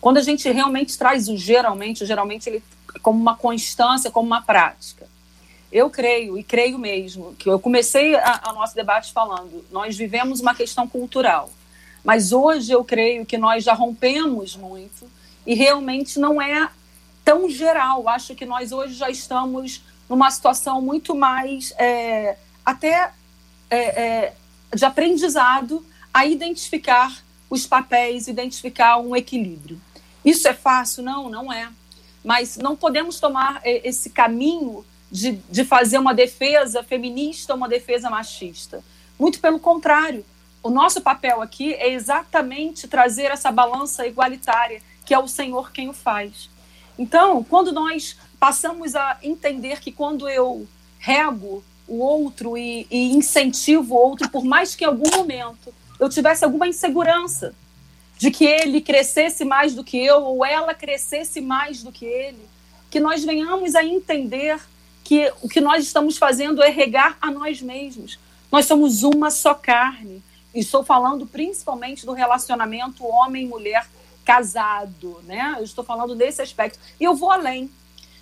[0.00, 2.62] Quando a gente realmente traz o geralmente, geralmente ele
[3.00, 5.06] como uma constância, como uma prática.
[5.70, 10.54] Eu creio, e creio mesmo, que eu comecei o nosso debate falando, nós vivemos uma
[10.54, 11.48] questão cultural,
[12.04, 15.08] mas hoje eu creio que nós já rompemos muito
[15.46, 16.68] e realmente não é
[17.24, 18.08] tão geral.
[18.08, 23.12] Acho que nós hoje já estamos numa situação muito mais é, até
[23.70, 24.34] é, é,
[24.74, 29.80] de aprendizado a identificar os papéis, identificar um equilíbrio.
[30.24, 31.02] Isso é fácil?
[31.02, 31.68] Não, não é.
[32.24, 38.08] Mas não podemos tomar é, esse caminho de, de fazer uma defesa feminista, uma defesa
[38.08, 38.82] machista.
[39.18, 40.24] Muito pelo contrário.
[40.62, 45.88] O nosso papel aqui é exatamente trazer essa balança igualitária, que é o Senhor quem
[45.88, 46.48] o faz.
[47.02, 50.68] Então, quando nós passamos a entender que quando eu
[51.00, 56.08] rego o outro e, e incentivo o outro, por mais que em algum momento eu
[56.08, 57.56] tivesse alguma insegurança
[58.16, 62.48] de que ele crescesse mais do que eu ou ela crescesse mais do que ele,
[62.88, 64.60] que nós venhamos a entender
[65.02, 68.16] que o que nós estamos fazendo é regar a nós mesmos.
[68.48, 70.22] Nós somos uma só carne.
[70.54, 73.88] E estou falando principalmente do relacionamento homem-mulher
[74.24, 75.56] casado, né?
[75.58, 76.78] Eu estou falando desse aspecto.
[76.98, 77.70] E eu vou além.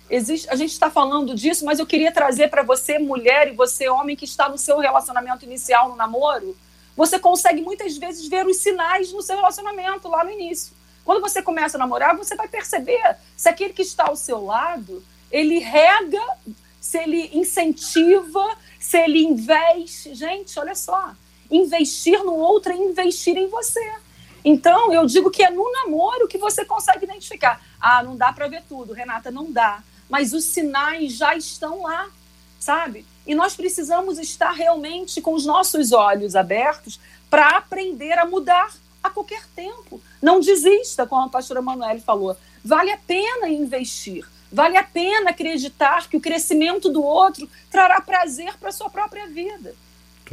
[0.09, 3.87] Existe, a gente está falando disso, mas eu queria trazer para você, mulher, e você,
[3.87, 6.57] homem, que está no seu relacionamento inicial, no namoro,
[6.97, 10.73] você consegue muitas vezes ver os sinais no seu relacionamento lá no início.
[11.05, 15.03] Quando você começa a namorar, você vai perceber se aquele que está ao seu lado,
[15.31, 16.21] ele rega,
[16.79, 20.13] se ele incentiva, se ele investe.
[20.13, 21.13] Gente, olha só,
[21.49, 23.93] investir no outro é investir em você.
[24.43, 27.61] Então, eu digo que é no namoro que você consegue identificar.
[27.79, 29.83] Ah, não dá para ver tudo, Renata, não dá.
[30.09, 32.09] Mas os sinais já estão lá,
[32.59, 33.05] sabe?
[33.25, 38.73] E nós precisamos estar realmente com os nossos olhos abertos para aprender a mudar
[39.03, 40.01] a qualquer tempo.
[40.21, 42.35] Não desista, como a pastora Manoel falou.
[42.63, 44.27] Vale a pena investir.
[44.51, 49.27] Vale a pena acreditar que o crescimento do outro trará prazer para a sua própria
[49.27, 49.73] vida.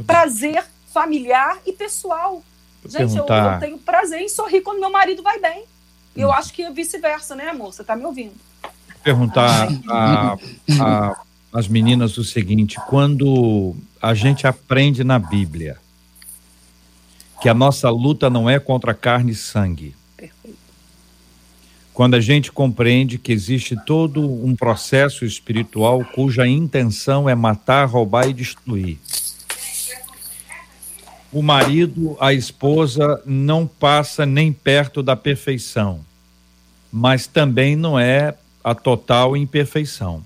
[0.05, 2.43] Prazer familiar e pessoal.
[2.87, 5.63] Gente, eu, eu, tenho prazer em sorrir quando meu marido vai bem.
[6.15, 6.33] E eu hum.
[6.33, 7.73] acho que é vice-versa, né, amor?
[7.73, 8.33] Você está me ouvindo?
[9.03, 10.37] Perguntar a,
[10.79, 11.21] a,
[11.53, 15.77] as meninas o seguinte: quando a gente aprende na Bíblia
[17.41, 19.95] que a nossa luta não é contra carne e sangue,
[21.93, 28.27] quando a gente compreende que existe todo um processo espiritual cuja intenção é matar, roubar
[28.27, 28.99] e destruir
[31.31, 36.03] o marido, a esposa não passa nem perto da perfeição,
[36.91, 40.25] mas também não é a total imperfeição.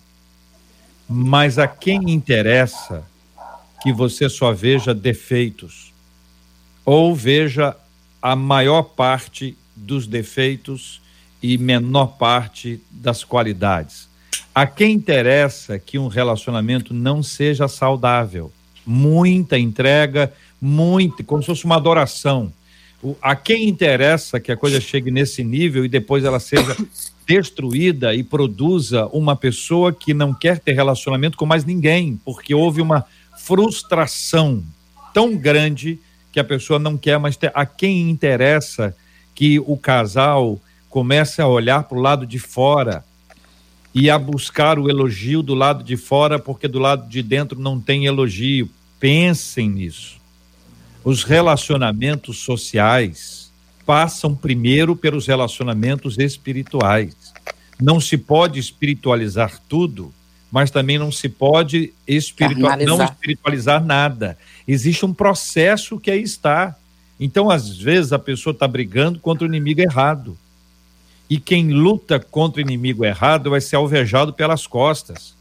[1.08, 3.04] Mas a quem interessa
[3.82, 5.92] que você só veja defeitos
[6.86, 7.76] ou veja
[8.22, 11.02] a maior parte dos defeitos
[11.42, 14.08] e menor parte das qualidades.
[14.56, 18.52] A quem interessa que um relacionamento não seja saudável,
[18.86, 20.32] muita entrega,
[20.64, 22.52] muito, como se fosse uma adoração.
[23.02, 26.78] O, a quem interessa que a coisa chegue nesse nível e depois ela seja
[27.28, 32.82] destruída e produza uma pessoa que não quer ter relacionamento com mais ninguém, porque houve
[32.82, 33.04] uma
[33.38, 34.64] frustração
[35.14, 36.00] tão grande
[36.32, 37.52] que a pessoa não quer mais ter.
[37.54, 38.96] A quem interessa
[39.36, 40.58] que o casal
[40.90, 43.04] comece a olhar para o lado de fora
[43.94, 47.82] e a buscar o elogio do lado de fora, porque do lado de dentro não
[47.82, 48.70] tem elogio.
[49.00, 50.23] Pensem nisso
[51.04, 53.52] os relacionamentos sociais
[53.86, 57.34] passam primeiro pelos relacionamentos espirituais.
[57.82, 60.14] Não se pode espiritualizar tudo,
[60.50, 64.38] mas também não se pode espiritual, não espiritualizar nada.
[64.66, 66.78] Existe um processo que aí está.
[67.20, 70.38] Então, às vezes, a pessoa está brigando contra o inimigo errado.
[71.30, 75.34] E quem luta contra o inimigo errado vai ser alvejado pelas costas.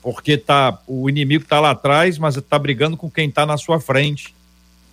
[0.00, 3.80] Porque tá, o inimigo está lá atrás, mas está brigando com quem está na sua
[3.80, 4.34] frente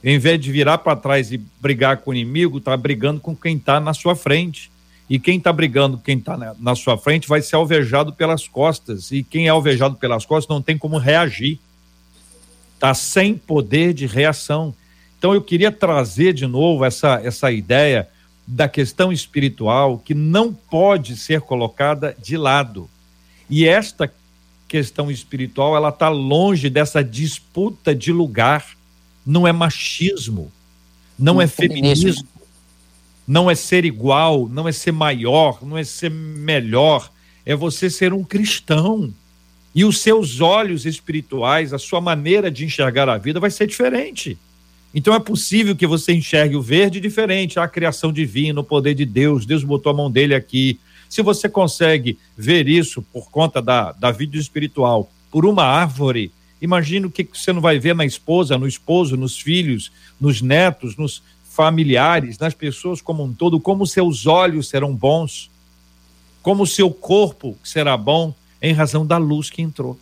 [0.04, 3.58] em vez de virar para trás e brigar com o inimigo, está brigando com quem
[3.58, 4.72] está na sua frente.
[5.10, 8.47] E quem está brigando com quem está na, na, sua frente vai ser alvejado pelas
[8.47, 9.12] costas.
[9.12, 11.60] E quem é alvejado pelas costas não tem como reagir.
[12.76, 14.74] Está sem poder de reação.
[15.18, 18.08] Então eu queria trazer de novo essa, essa ideia
[18.47, 22.89] da questão espiritual que não pode ser colocada de lado.
[23.50, 24.12] E esta
[24.68, 28.78] questão espiritual, ela está longe dessa disputa de lugar
[29.30, 30.51] não é machismo,
[31.17, 32.25] não é feminismo,
[33.27, 37.11] não é ser igual, não é ser maior, não é ser melhor,
[37.45, 39.13] é você ser um cristão.
[39.75, 44.36] E os seus olhos espirituais, a sua maneira de enxergar a vida vai ser diferente.
[44.95, 49.05] Então é possível que você enxergue o verde diferente, a criação divina, o poder de
[49.05, 50.80] Deus, Deus botou a mão dele aqui.
[51.07, 56.32] Se você consegue ver isso por conta da, da vida espiritual, por uma árvore,
[56.62, 60.97] Imagina o que você não vai ver na esposa, no esposo, nos filhos, nos netos,
[60.97, 65.49] nos familiares, nas pessoas como um todo, como seus olhos serão bons,
[66.41, 69.99] como seu corpo será bom em razão da luz que entrou.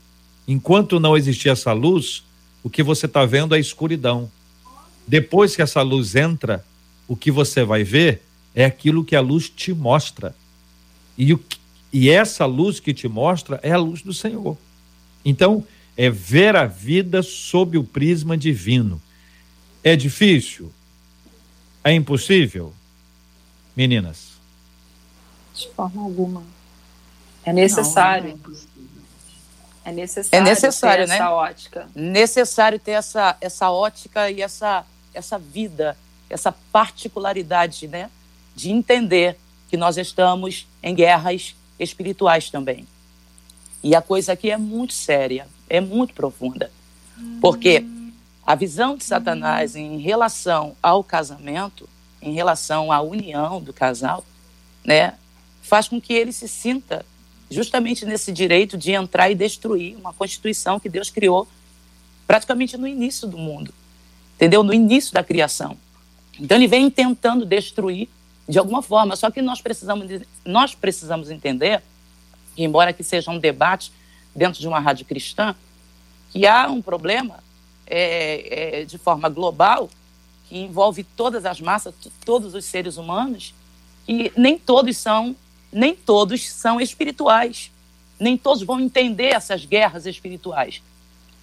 [0.47, 2.23] Enquanto não existir essa luz,
[2.63, 4.29] o que você está vendo é escuridão.
[5.05, 6.63] Depois que essa luz entra,
[7.07, 8.21] o que você vai ver
[8.53, 10.35] é aquilo que a luz te mostra.
[11.17, 11.39] E, o,
[11.91, 14.57] e essa luz que te mostra é a luz do Senhor.
[15.23, 15.63] Então,
[15.97, 19.01] é ver a vida sob o prisma divino.
[19.83, 20.71] É difícil?
[21.83, 22.71] É impossível?
[23.75, 24.33] Meninas?
[25.55, 26.43] De forma alguma.
[27.43, 28.39] É necessário.
[28.43, 28.57] Não, não
[29.83, 31.15] é, é necessário, é necessário ter né?
[31.15, 31.89] essa ótica.
[31.95, 35.97] Necessário ter essa, essa ótica e essa, essa vida,
[36.29, 38.11] essa particularidade, né?
[38.55, 39.37] De entender
[39.69, 42.85] que nós estamos em guerras espirituais também.
[43.81, 46.71] E a coisa aqui é muito séria é muito profunda.
[47.41, 47.83] Porque
[48.45, 51.87] a visão de Satanás em relação ao casamento,
[52.21, 54.25] em relação à união do casal,
[54.83, 55.15] né,
[55.61, 57.05] faz com que ele se sinta
[57.49, 61.47] justamente nesse direito de entrar e destruir uma constituição que Deus criou
[62.25, 63.73] praticamente no início do mundo,
[64.35, 64.63] entendeu?
[64.63, 65.77] No início da criação.
[66.39, 68.09] Então ele vem tentando destruir
[68.47, 71.81] de alguma forma, só que nós precisamos nós precisamos entender,
[72.57, 73.91] embora que seja um debate
[74.37, 75.55] dentro de uma rádio cristã,
[76.31, 77.43] que há um problema
[77.87, 79.89] é, é, de forma global
[80.47, 83.53] que envolve todas as massas, todos os seres humanos,
[84.07, 85.35] e nem todos são
[85.69, 87.71] nem todos são espirituais,
[88.19, 90.81] nem todos vão entender essas guerras espirituais.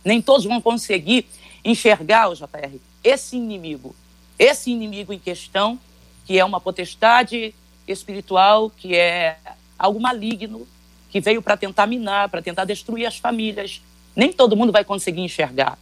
[0.05, 1.27] Nem todos vão conseguir
[1.65, 3.95] enxergar, o JR, esse inimigo,
[4.39, 5.79] esse inimigo em questão,
[6.27, 7.55] que é uma potestade
[7.87, 9.37] espiritual, que é
[9.79, 10.67] algo maligno,
[11.15, 13.81] que veio para tentar minar, para tentar destruir as famílias.
[14.17, 15.79] Nem todo mundo vai conseguir enxergar.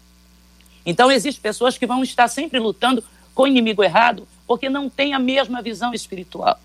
[0.85, 3.03] Então, existem pessoas que vão estar sempre lutando
[3.35, 6.61] com o inimigo errado porque não tem a mesma visão espiritual.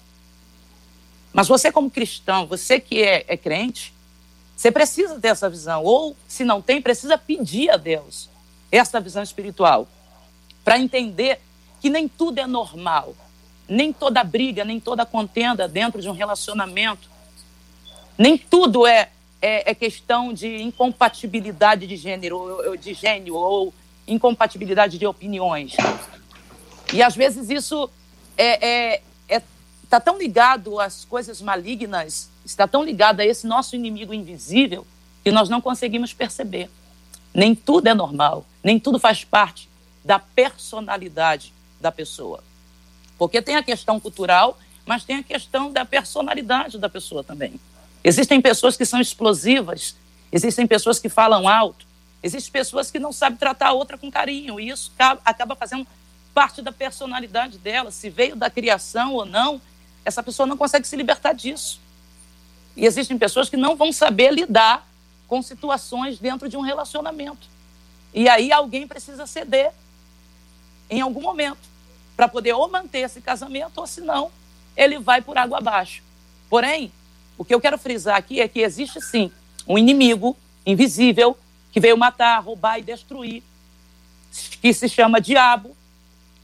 [1.32, 3.94] Mas você, como cristão, você que é, é crente,
[4.54, 5.86] você precisa ter essa visão.
[5.86, 8.30] Ou, se não tem, precisa pedir a Deus
[8.70, 9.88] essa visão espiritual
[10.66, 11.40] para entender
[11.80, 13.16] que nem tudo é normal.
[13.66, 17.16] Nem toda briga, nem toda contenda dentro de um relacionamento,
[18.18, 19.10] nem tudo é,
[19.42, 23.74] é, é questão de incompatibilidade de gênero, de gênio ou
[24.08, 25.76] incompatibilidade de opiniões.
[26.94, 27.90] E às vezes isso
[28.38, 29.42] é, é, é,
[29.90, 34.88] tá tão ligado às coisas malignas, está tão ligado a esse nosso inimigo invisível
[35.24, 36.70] que nós não conseguimos perceber.
[37.34, 39.70] Nem tudo é normal, nem tudo faz parte
[40.04, 42.44] da personalidade da pessoa.
[43.18, 47.60] Porque tem a questão cultural, mas tem a questão da personalidade da pessoa também.
[48.04, 49.96] Existem pessoas que são explosivas,
[50.32, 51.86] existem pessoas que falam alto,
[52.22, 54.92] existem pessoas que não sabem tratar a outra com carinho, e isso
[55.26, 55.86] acaba fazendo
[56.34, 59.62] parte da personalidade dela, se veio da criação ou não,
[60.06, 61.80] essa pessoa não consegue se libertar disso.
[62.76, 64.88] E existem pessoas que não vão saber lidar
[65.28, 67.48] com situações dentro de um relacionamento.
[68.14, 69.72] E aí alguém precisa ceder
[70.90, 71.68] em algum momento
[72.16, 74.32] para poder ou manter esse casamento ou senão
[74.76, 76.02] ele vai por água abaixo.
[76.50, 76.92] Porém,
[77.38, 79.32] o que eu quero frisar aqui é que existe sim
[79.68, 80.36] um inimigo
[80.66, 81.38] invisível
[81.72, 83.44] que veio matar, roubar e destruir,
[84.62, 85.76] que se chama diabo,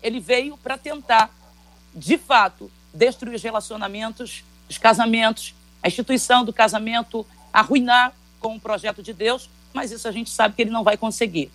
[0.02, 1.30] ele veio para tentar,
[1.94, 9.02] de fato, destruir os relacionamentos, os casamentos, a instituição do casamento, arruinar com o projeto
[9.02, 11.52] de Deus, mas isso a gente sabe que ele não vai conseguir,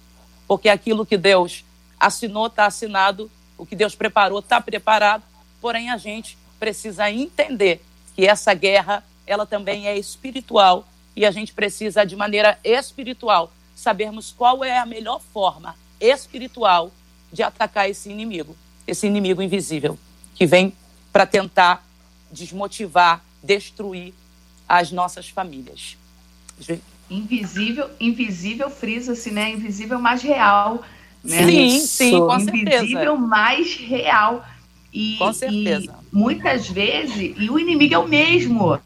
[0.47, 1.65] porque aquilo que Deus
[2.01, 5.23] assinou está assinado, o que Deus preparou está preparado,
[5.61, 7.85] porém a gente precisa entender
[8.17, 14.35] que essa guerra ela também é espiritual e a gente precisa de maneira espiritual sabermos
[14.37, 16.91] qual é a melhor forma espiritual
[17.33, 18.57] de atacar esse inimigo,
[18.87, 19.99] esse inimigo invisível,
[20.35, 20.73] que vem
[21.13, 21.87] para tentar
[22.33, 24.15] desmotivar, destruir
[24.69, 25.97] as nossas famílias.
[27.11, 29.51] Invisível, invisível frisa-se, né?
[29.51, 30.83] Invisível mais real.
[31.23, 31.45] Né?
[31.45, 32.85] Sim, sim, com invisível certeza.
[32.85, 34.47] Invisível mais real.
[34.93, 35.95] E, com certeza.
[36.13, 38.79] E muitas vezes, e o inimigo é o mesmo.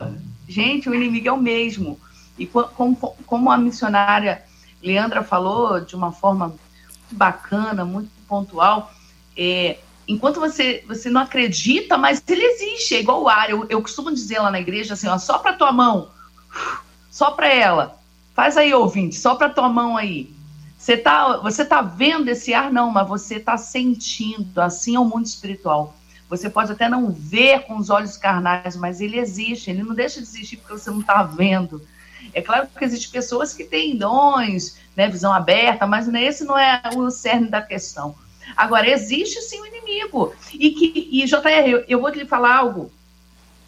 [0.52, 1.98] Gente, o inimigo é o mesmo.
[2.38, 4.42] E como, como a missionária
[4.82, 6.54] Leandra falou de uma forma
[7.10, 8.92] bacana, muito pontual,
[9.36, 13.48] é, enquanto você, você não acredita, mas ele existe, é igual o ar.
[13.48, 16.10] Eu, eu costumo dizer lá na igreja assim, ó, só para tua mão,
[17.10, 17.98] só para ela.
[18.34, 20.30] Faz aí, ouvinte, só para tua mão aí.
[20.76, 22.72] Você tá, você tá vendo esse ar?
[22.72, 24.60] Não, mas você tá sentindo.
[24.60, 25.94] Assim é o mundo espiritual.
[26.32, 29.68] Você pode até não ver com os olhos carnais, mas ele existe.
[29.68, 31.86] Ele não deixa de existir porque você não está vendo.
[32.32, 36.80] É claro que existem pessoas que têm dons, né, visão aberta, mas esse não é
[36.96, 38.14] o cerne da questão.
[38.56, 40.34] Agora, existe sim o inimigo.
[40.54, 42.90] E, que, e JR, eu, eu vou lhe falar algo.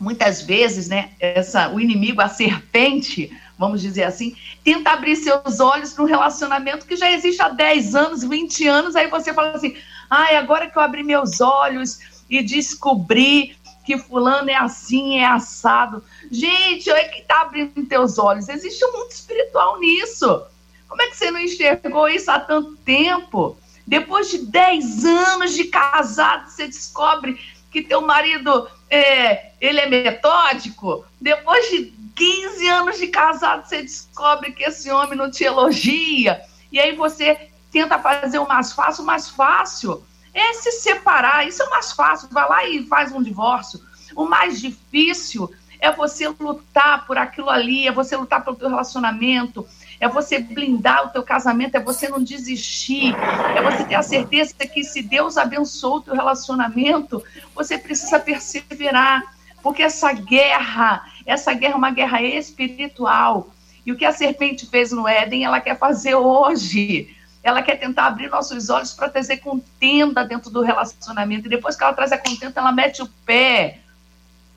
[0.00, 4.34] Muitas vezes, né, essa, o inimigo, a serpente, vamos dizer assim,
[4.64, 8.96] tenta abrir seus olhos para um relacionamento que já existe há 10 anos, 20 anos,
[8.96, 9.76] aí você fala assim,
[10.08, 16.02] ai, agora que eu abri meus olhos e descobri que fulano é assim, é assado.
[16.30, 18.48] Gente, olha que está abrindo teus olhos.
[18.48, 20.42] Existe um mundo espiritual nisso.
[20.88, 23.58] Como é que você não enxergou isso há tanto tempo?
[23.86, 27.38] Depois de 10 anos de casado, você descobre
[27.70, 31.04] que teu marido é, ele é metódico.
[31.20, 36.40] Depois de 15 anos de casado, você descobre que esse homem não te elogia.
[36.72, 40.02] E aí você tenta fazer o mais fácil, o mais fácil
[40.34, 41.46] é se separar.
[41.46, 42.28] Isso é o mais fácil.
[42.30, 43.80] Vai lá e faz um divórcio.
[44.14, 49.66] O mais difícil é você lutar por aquilo ali, é você lutar pelo teu relacionamento,
[50.00, 53.14] é você blindar o teu casamento, é você não desistir,
[53.54, 57.22] é você ter a certeza que se Deus abençoou o teu relacionamento,
[57.54, 59.22] você precisa perseverar,
[59.62, 63.50] porque essa guerra, essa guerra é uma guerra espiritual.
[63.84, 67.14] E o que a serpente fez no Éden, ela quer fazer hoje.
[67.44, 71.46] Ela quer tentar abrir nossos olhos para trazer contenda dentro do relacionamento.
[71.46, 73.80] E depois que ela traz a contenda, ela mete o pé.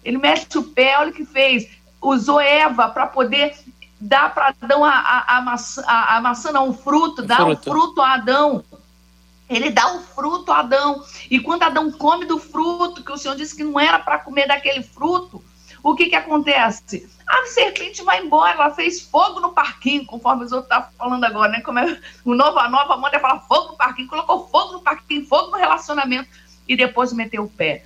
[0.05, 1.69] Ele mete o pé, olha o que fez.
[2.01, 3.57] Usou Eva para poder
[3.99, 7.57] dar para Adão a, a, a, maçã, a, a maçã, não, o fruto, dar o
[7.57, 8.63] fruto a Adão.
[9.49, 11.03] Ele dá o fruto a Adão.
[11.29, 14.47] E quando Adão come do fruto, que o Senhor disse que não era para comer
[14.47, 15.43] daquele fruto,
[15.91, 17.09] o que que acontece?
[17.25, 21.49] A serpente vai embora, ela fez fogo no parquinho, conforme os outros estavam falando agora,
[21.49, 21.61] né?
[21.61, 25.25] Como é, o novo, a nova moda fala fogo no parquinho, colocou fogo no parquinho,
[25.25, 26.27] fogo no relacionamento
[26.67, 27.85] e depois meteu o pé.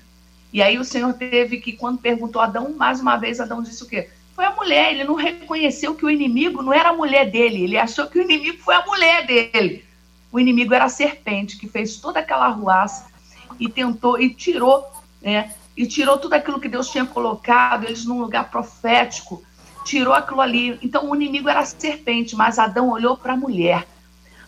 [0.52, 3.84] E aí o Senhor teve que, quando perguntou a Adão, mais uma vez, Adão disse
[3.84, 4.10] o quê?
[4.36, 7.78] Foi a mulher, ele não reconheceu que o inimigo não era a mulher dele, ele
[7.78, 9.86] achou que o inimigo foi a mulher dele.
[10.32, 13.12] O inimigo era a serpente que fez toda aquela arruaça
[13.60, 14.90] e tentou e tirou,
[15.22, 15.54] né?
[15.76, 19.44] E tirou tudo aquilo que Deus tinha colocado eles num lugar profético,
[19.86, 20.78] tirou aquilo ali.
[20.82, 23.88] Então o inimigo era a serpente, mas Adão olhou para a mulher.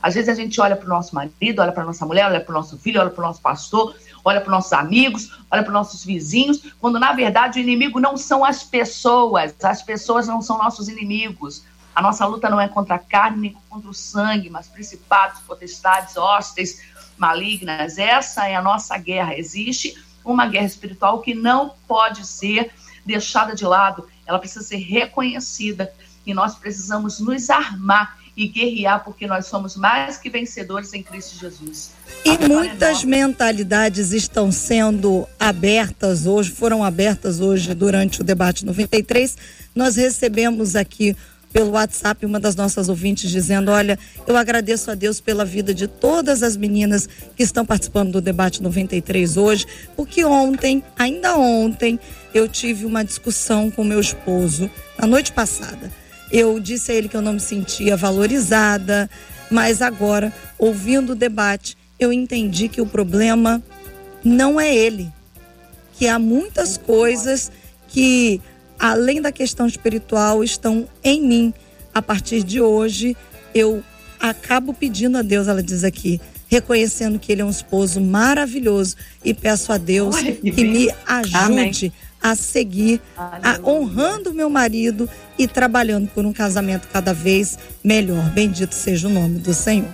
[0.01, 2.51] Às vezes a gente olha para o nosso marido, olha para nossa mulher, olha para
[2.51, 3.95] o nosso filho, olha para o nosso pastor,
[4.26, 8.01] olha para os nossos amigos, olha para os nossos vizinhos, quando na verdade o inimigo
[8.01, 11.63] não são as pessoas, as pessoas não são nossos inimigos.
[11.95, 16.17] A nossa luta não é contra a carne nem contra o sangue, mas principados, potestades,
[16.17, 16.82] hostes
[17.17, 17.97] malignas.
[17.97, 19.38] Essa é a nossa guerra.
[19.38, 22.71] Existe uma guerra espiritual que não pode ser
[23.05, 25.91] deixada de lado, ela precisa ser reconhecida
[26.26, 31.39] e nós precisamos nos armar e guerrear, porque nós somos mais que vencedores em Cristo
[31.39, 31.91] Jesus.
[32.26, 39.38] E muitas mentalidades estão sendo abertas hoje, foram abertas hoje durante o debate 93.
[39.76, 41.15] Nós recebemos aqui
[41.54, 43.97] pelo WhatsApp uma das nossas ouvintes dizendo: Olha,
[44.28, 48.62] eu agradeço a Deus pela vida de todas as meninas que estão participando do debate
[48.62, 51.99] 93 hoje, porque ontem, ainda ontem,
[52.34, 55.89] eu tive uma discussão com meu esposo na noite passada
[56.34, 59.08] eu disse a ele que eu não me sentia valorizada,
[59.51, 63.62] mas agora, ouvindo o debate, eu entendi que o problema
[64.24, 65.14] não é ele.
[65.93, 67.51] Que há muitas coisas
[67.88, 68.41] que,
[68.80, 71.53] além da questão espiritual, estão em mim.
[71.93, 73.15] A partir de hoje,
[73.53, 73.84] eu
[74.19, 79.34] acabo pedindo a Deus, ela diz aqui, reconhecendo que ele é um esposo maravilhoso e
[79.34, 81.93] peço a Deus que me ajude Amém
[82.24, 88.30] a seguir, a, honrando meu marido e trabalhando por um casamento cada vez melhor.
[88.30, 89.89] Bendito seja o nome do Senhor.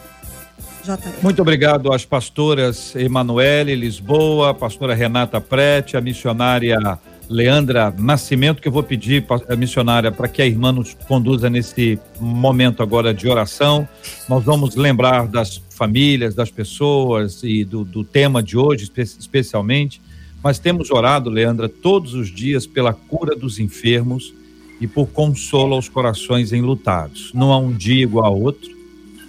[1.22, 6.78] Muito obrigado às pastoras Emanuele Lisboa, a pastora Renata Prete, a missionária
[7.30, 12.00] Leandra Nascimento, que eu vou pedir a missionária para que a irmã nos conduza nesse
[12.20, 13.88] momento agora de oração.
[14.28, 20.02] Nós vamos lembrar das famílias, das pessoas e do, do tema de hoje, espe especialmente.
[20.44, 24.34] Mas temos orado, Leandra, todos os dias pela cura dos enfermos
[24.82, 27.32] e por consolo aos corações enlutados.
[27.34, 28.72] Não há um dia igual a outro,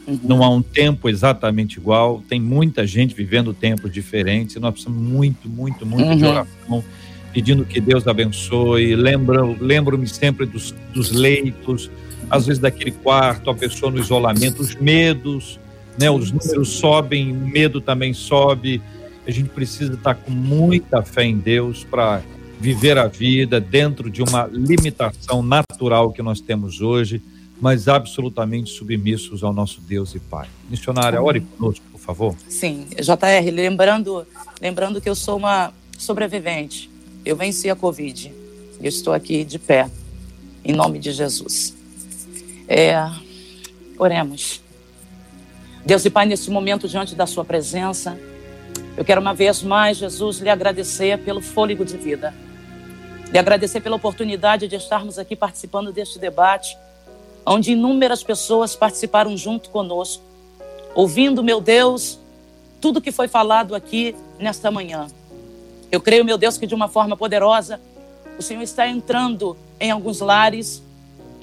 [0.06, 0.20] uhum.
[0.22, 5.02] não há um tempo exatamente igual, tem muita gente vivendo tempos diferentes e nós precisamos
[5.02, 6.16] muito, muito, muito uhum.
[6.16, 6.84] de oração,
[7.32, 8.94] pedindo que Deus abençoe.
[8.94, 11.90] Lembro, lembro-me sempre dos, dos leitos,
[12.30, 15.58] às vezes daquele quarto, a pessoa no isolamento, os medos,
[15.98, 16.10] né?
[16.10, 18.80] Os números sobem, o medo também sobe
[19.26, 22.22] a gente precisa estar com muita fé em Deus para
[22.58, 27.22] viver a vida dentro de uma limitação natural que nós temos hoje,
[27.60, 30.48] mas absolutamente submissos ao nosso Deus e Pai.
[30.68, 32.34] Missionária, ore conosco, por favor.
[32.48, 34.26] Sim, JR, lembrando,
[34.60, 36.90] lembrando que eu sou uma sobrevivente.
[37.24, 38.32] Eu venci a Covid.
[38.80, 39.90] Eu estou aqui de pé,
[40.64, 41.74] em nome de Jesus.
[42.66, 42.96] É,
[43.98, 44.62] oremos.
[45.84, 48.18] Deus e Pai, nesse momento, diante da Sua presença,
[48.96, 52.34] eu quero uma vez mais, Jesus, lhe agradecer pelo fôlego de vida.
[53.30, 56.76] Lhe agradecer pela oportunidade de estarmos aqui participando deste debate,
[57.44, 60.22] onde inúmeras pessoas participaram junto conosco,
[60.94, 62.18] ouvindo, meu Deus,
[62.80, 65.06] tudo que foi falado aqui nesta manhã.
[65.90, 67.80] Eu creio, meu Deus, que de uma forma poderosa,
[68.38, 70.82] o Senhor está entrando em alguns lares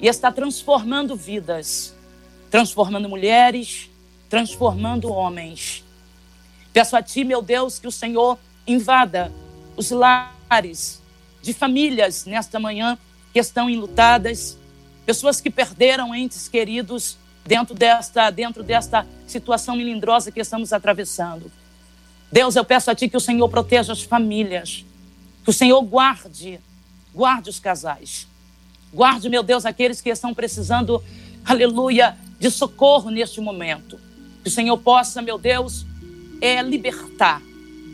[0.00, 1.94] e está transformando vidas,
[2.50, 3.90] transformando mulheres,
[4.28, 5.84] transformando homens.
[6.72, 9.32] Peço a Ti, meu Deus, que o Senhor invada
[9.76, 11.02] os lares
[11.42, 12.98] de famílias nesta manhã
[13.32, 14.56] que estão enlutadas,
[15.04, 21.50] pessoas que perderam entes queridos dentro desta, dentro desta situação melindrosa que estamos atravessando.
[22.30, 24.84] Deus, eu peço a Ti que o Senhor proteja as famílias,
[25.42, 26.60] que o Senhor guarde,
[27.14, 28.26] guarde os casais.
[28.92, 31.02] Guarde, meu Deus, aqueles que estão precisando,
[31.44, 33.98] aleluia, de socorro neste momento.
[34.42, 35.86] Que o Senhor possa, meu Deus,
[36.40, 37.40] é libertar.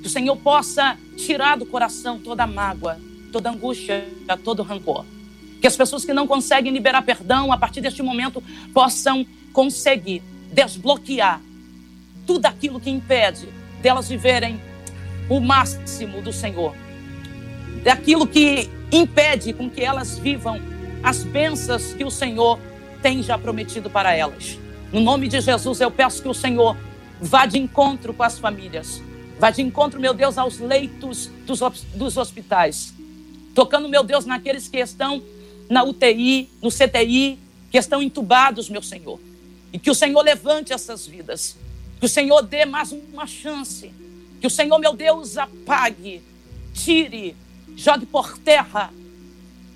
[0.01, 2.99] Que o Senhor possa tirar do coração toda mágoa,
[3.33, 4.05] toda angústia,
[4.45, 5.05] todo rancor.
[5.61, 10.23] Que as pessoas que não conseguem liberar perdão, a partir deste momento, possam conseguir
[10.53, 11.41] desbloquear
[12.27, 13.49] tudo aquilo que impede
[13.85, 14.61] delas viverem
[15.29, 16.75] o máximo do Senhor.
[17.85, 20.61] Daquilo que impede com que elas vivam
[21.03, 22.59] as bênçãos que o Senhor
[23.01, 24.59] tem já prometido para elas.
[24.93, 26.77] No nome de Jesus, eu peço que o Senhor
[27.21, 29.03] Vá de encontro com as famílias.
[29.39, 31.61] Vá de encontro, meu Deus, aos leitos dos,
[31.95, 32.93] dos hospitais.
[33.55, 35.23] Tocando, meu Deus, naqueles que estão
[35.71, 37.39] na UTI, no CTI,
[37.71, 39.19] que estão entubados, meu Senhor.
[39.73, 41.57] E que o Senhor levante essas vidas.
[42.05, 43.91] Que o Senhor dê mais uma chance.
[44.39, 46.23] Que o Senhor, meu Deus, apague,
[46.75, 47.35] tire,
[47.75, 48.93] jogue por terra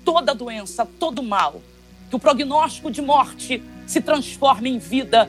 [0.05, 1.59] toda doença, todo mal.
[2.07, 5.27] Que o prognóstico de morte se transforme em vida.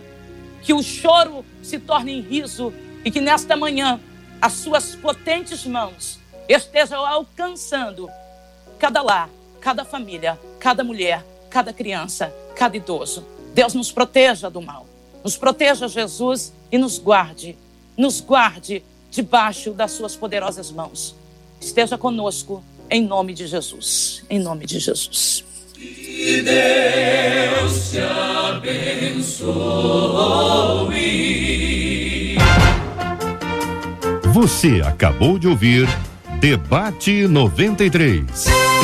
[0.63, 2.71] Que o choro se torne em riso.
[3.03, 3.99] E que nesta manhã
[4.39, 8.11] as suas potentes mãos estejam alcançando
[8.79, 13.27] cada lar, cada família, cada mulher, cada criança, cada idoso.
[13.55, 14.90] Deus nos proteja do mal.
[15.23, 17.57] Nos proteja, Jesus, e nos guarde.
[17.97, 21.15] Nos guarde debaixo das suas poderosas mãos.
[21.61, 24.25] Esteja conosco em nome de Jesus.
[24.31, 25.45] Em nome de Jesus.
[25.75, 29.51] Que Deus te abençoe.
[34.33, 35.89] Você acabou de ouvir
[36.41, 38.80] Debate 93.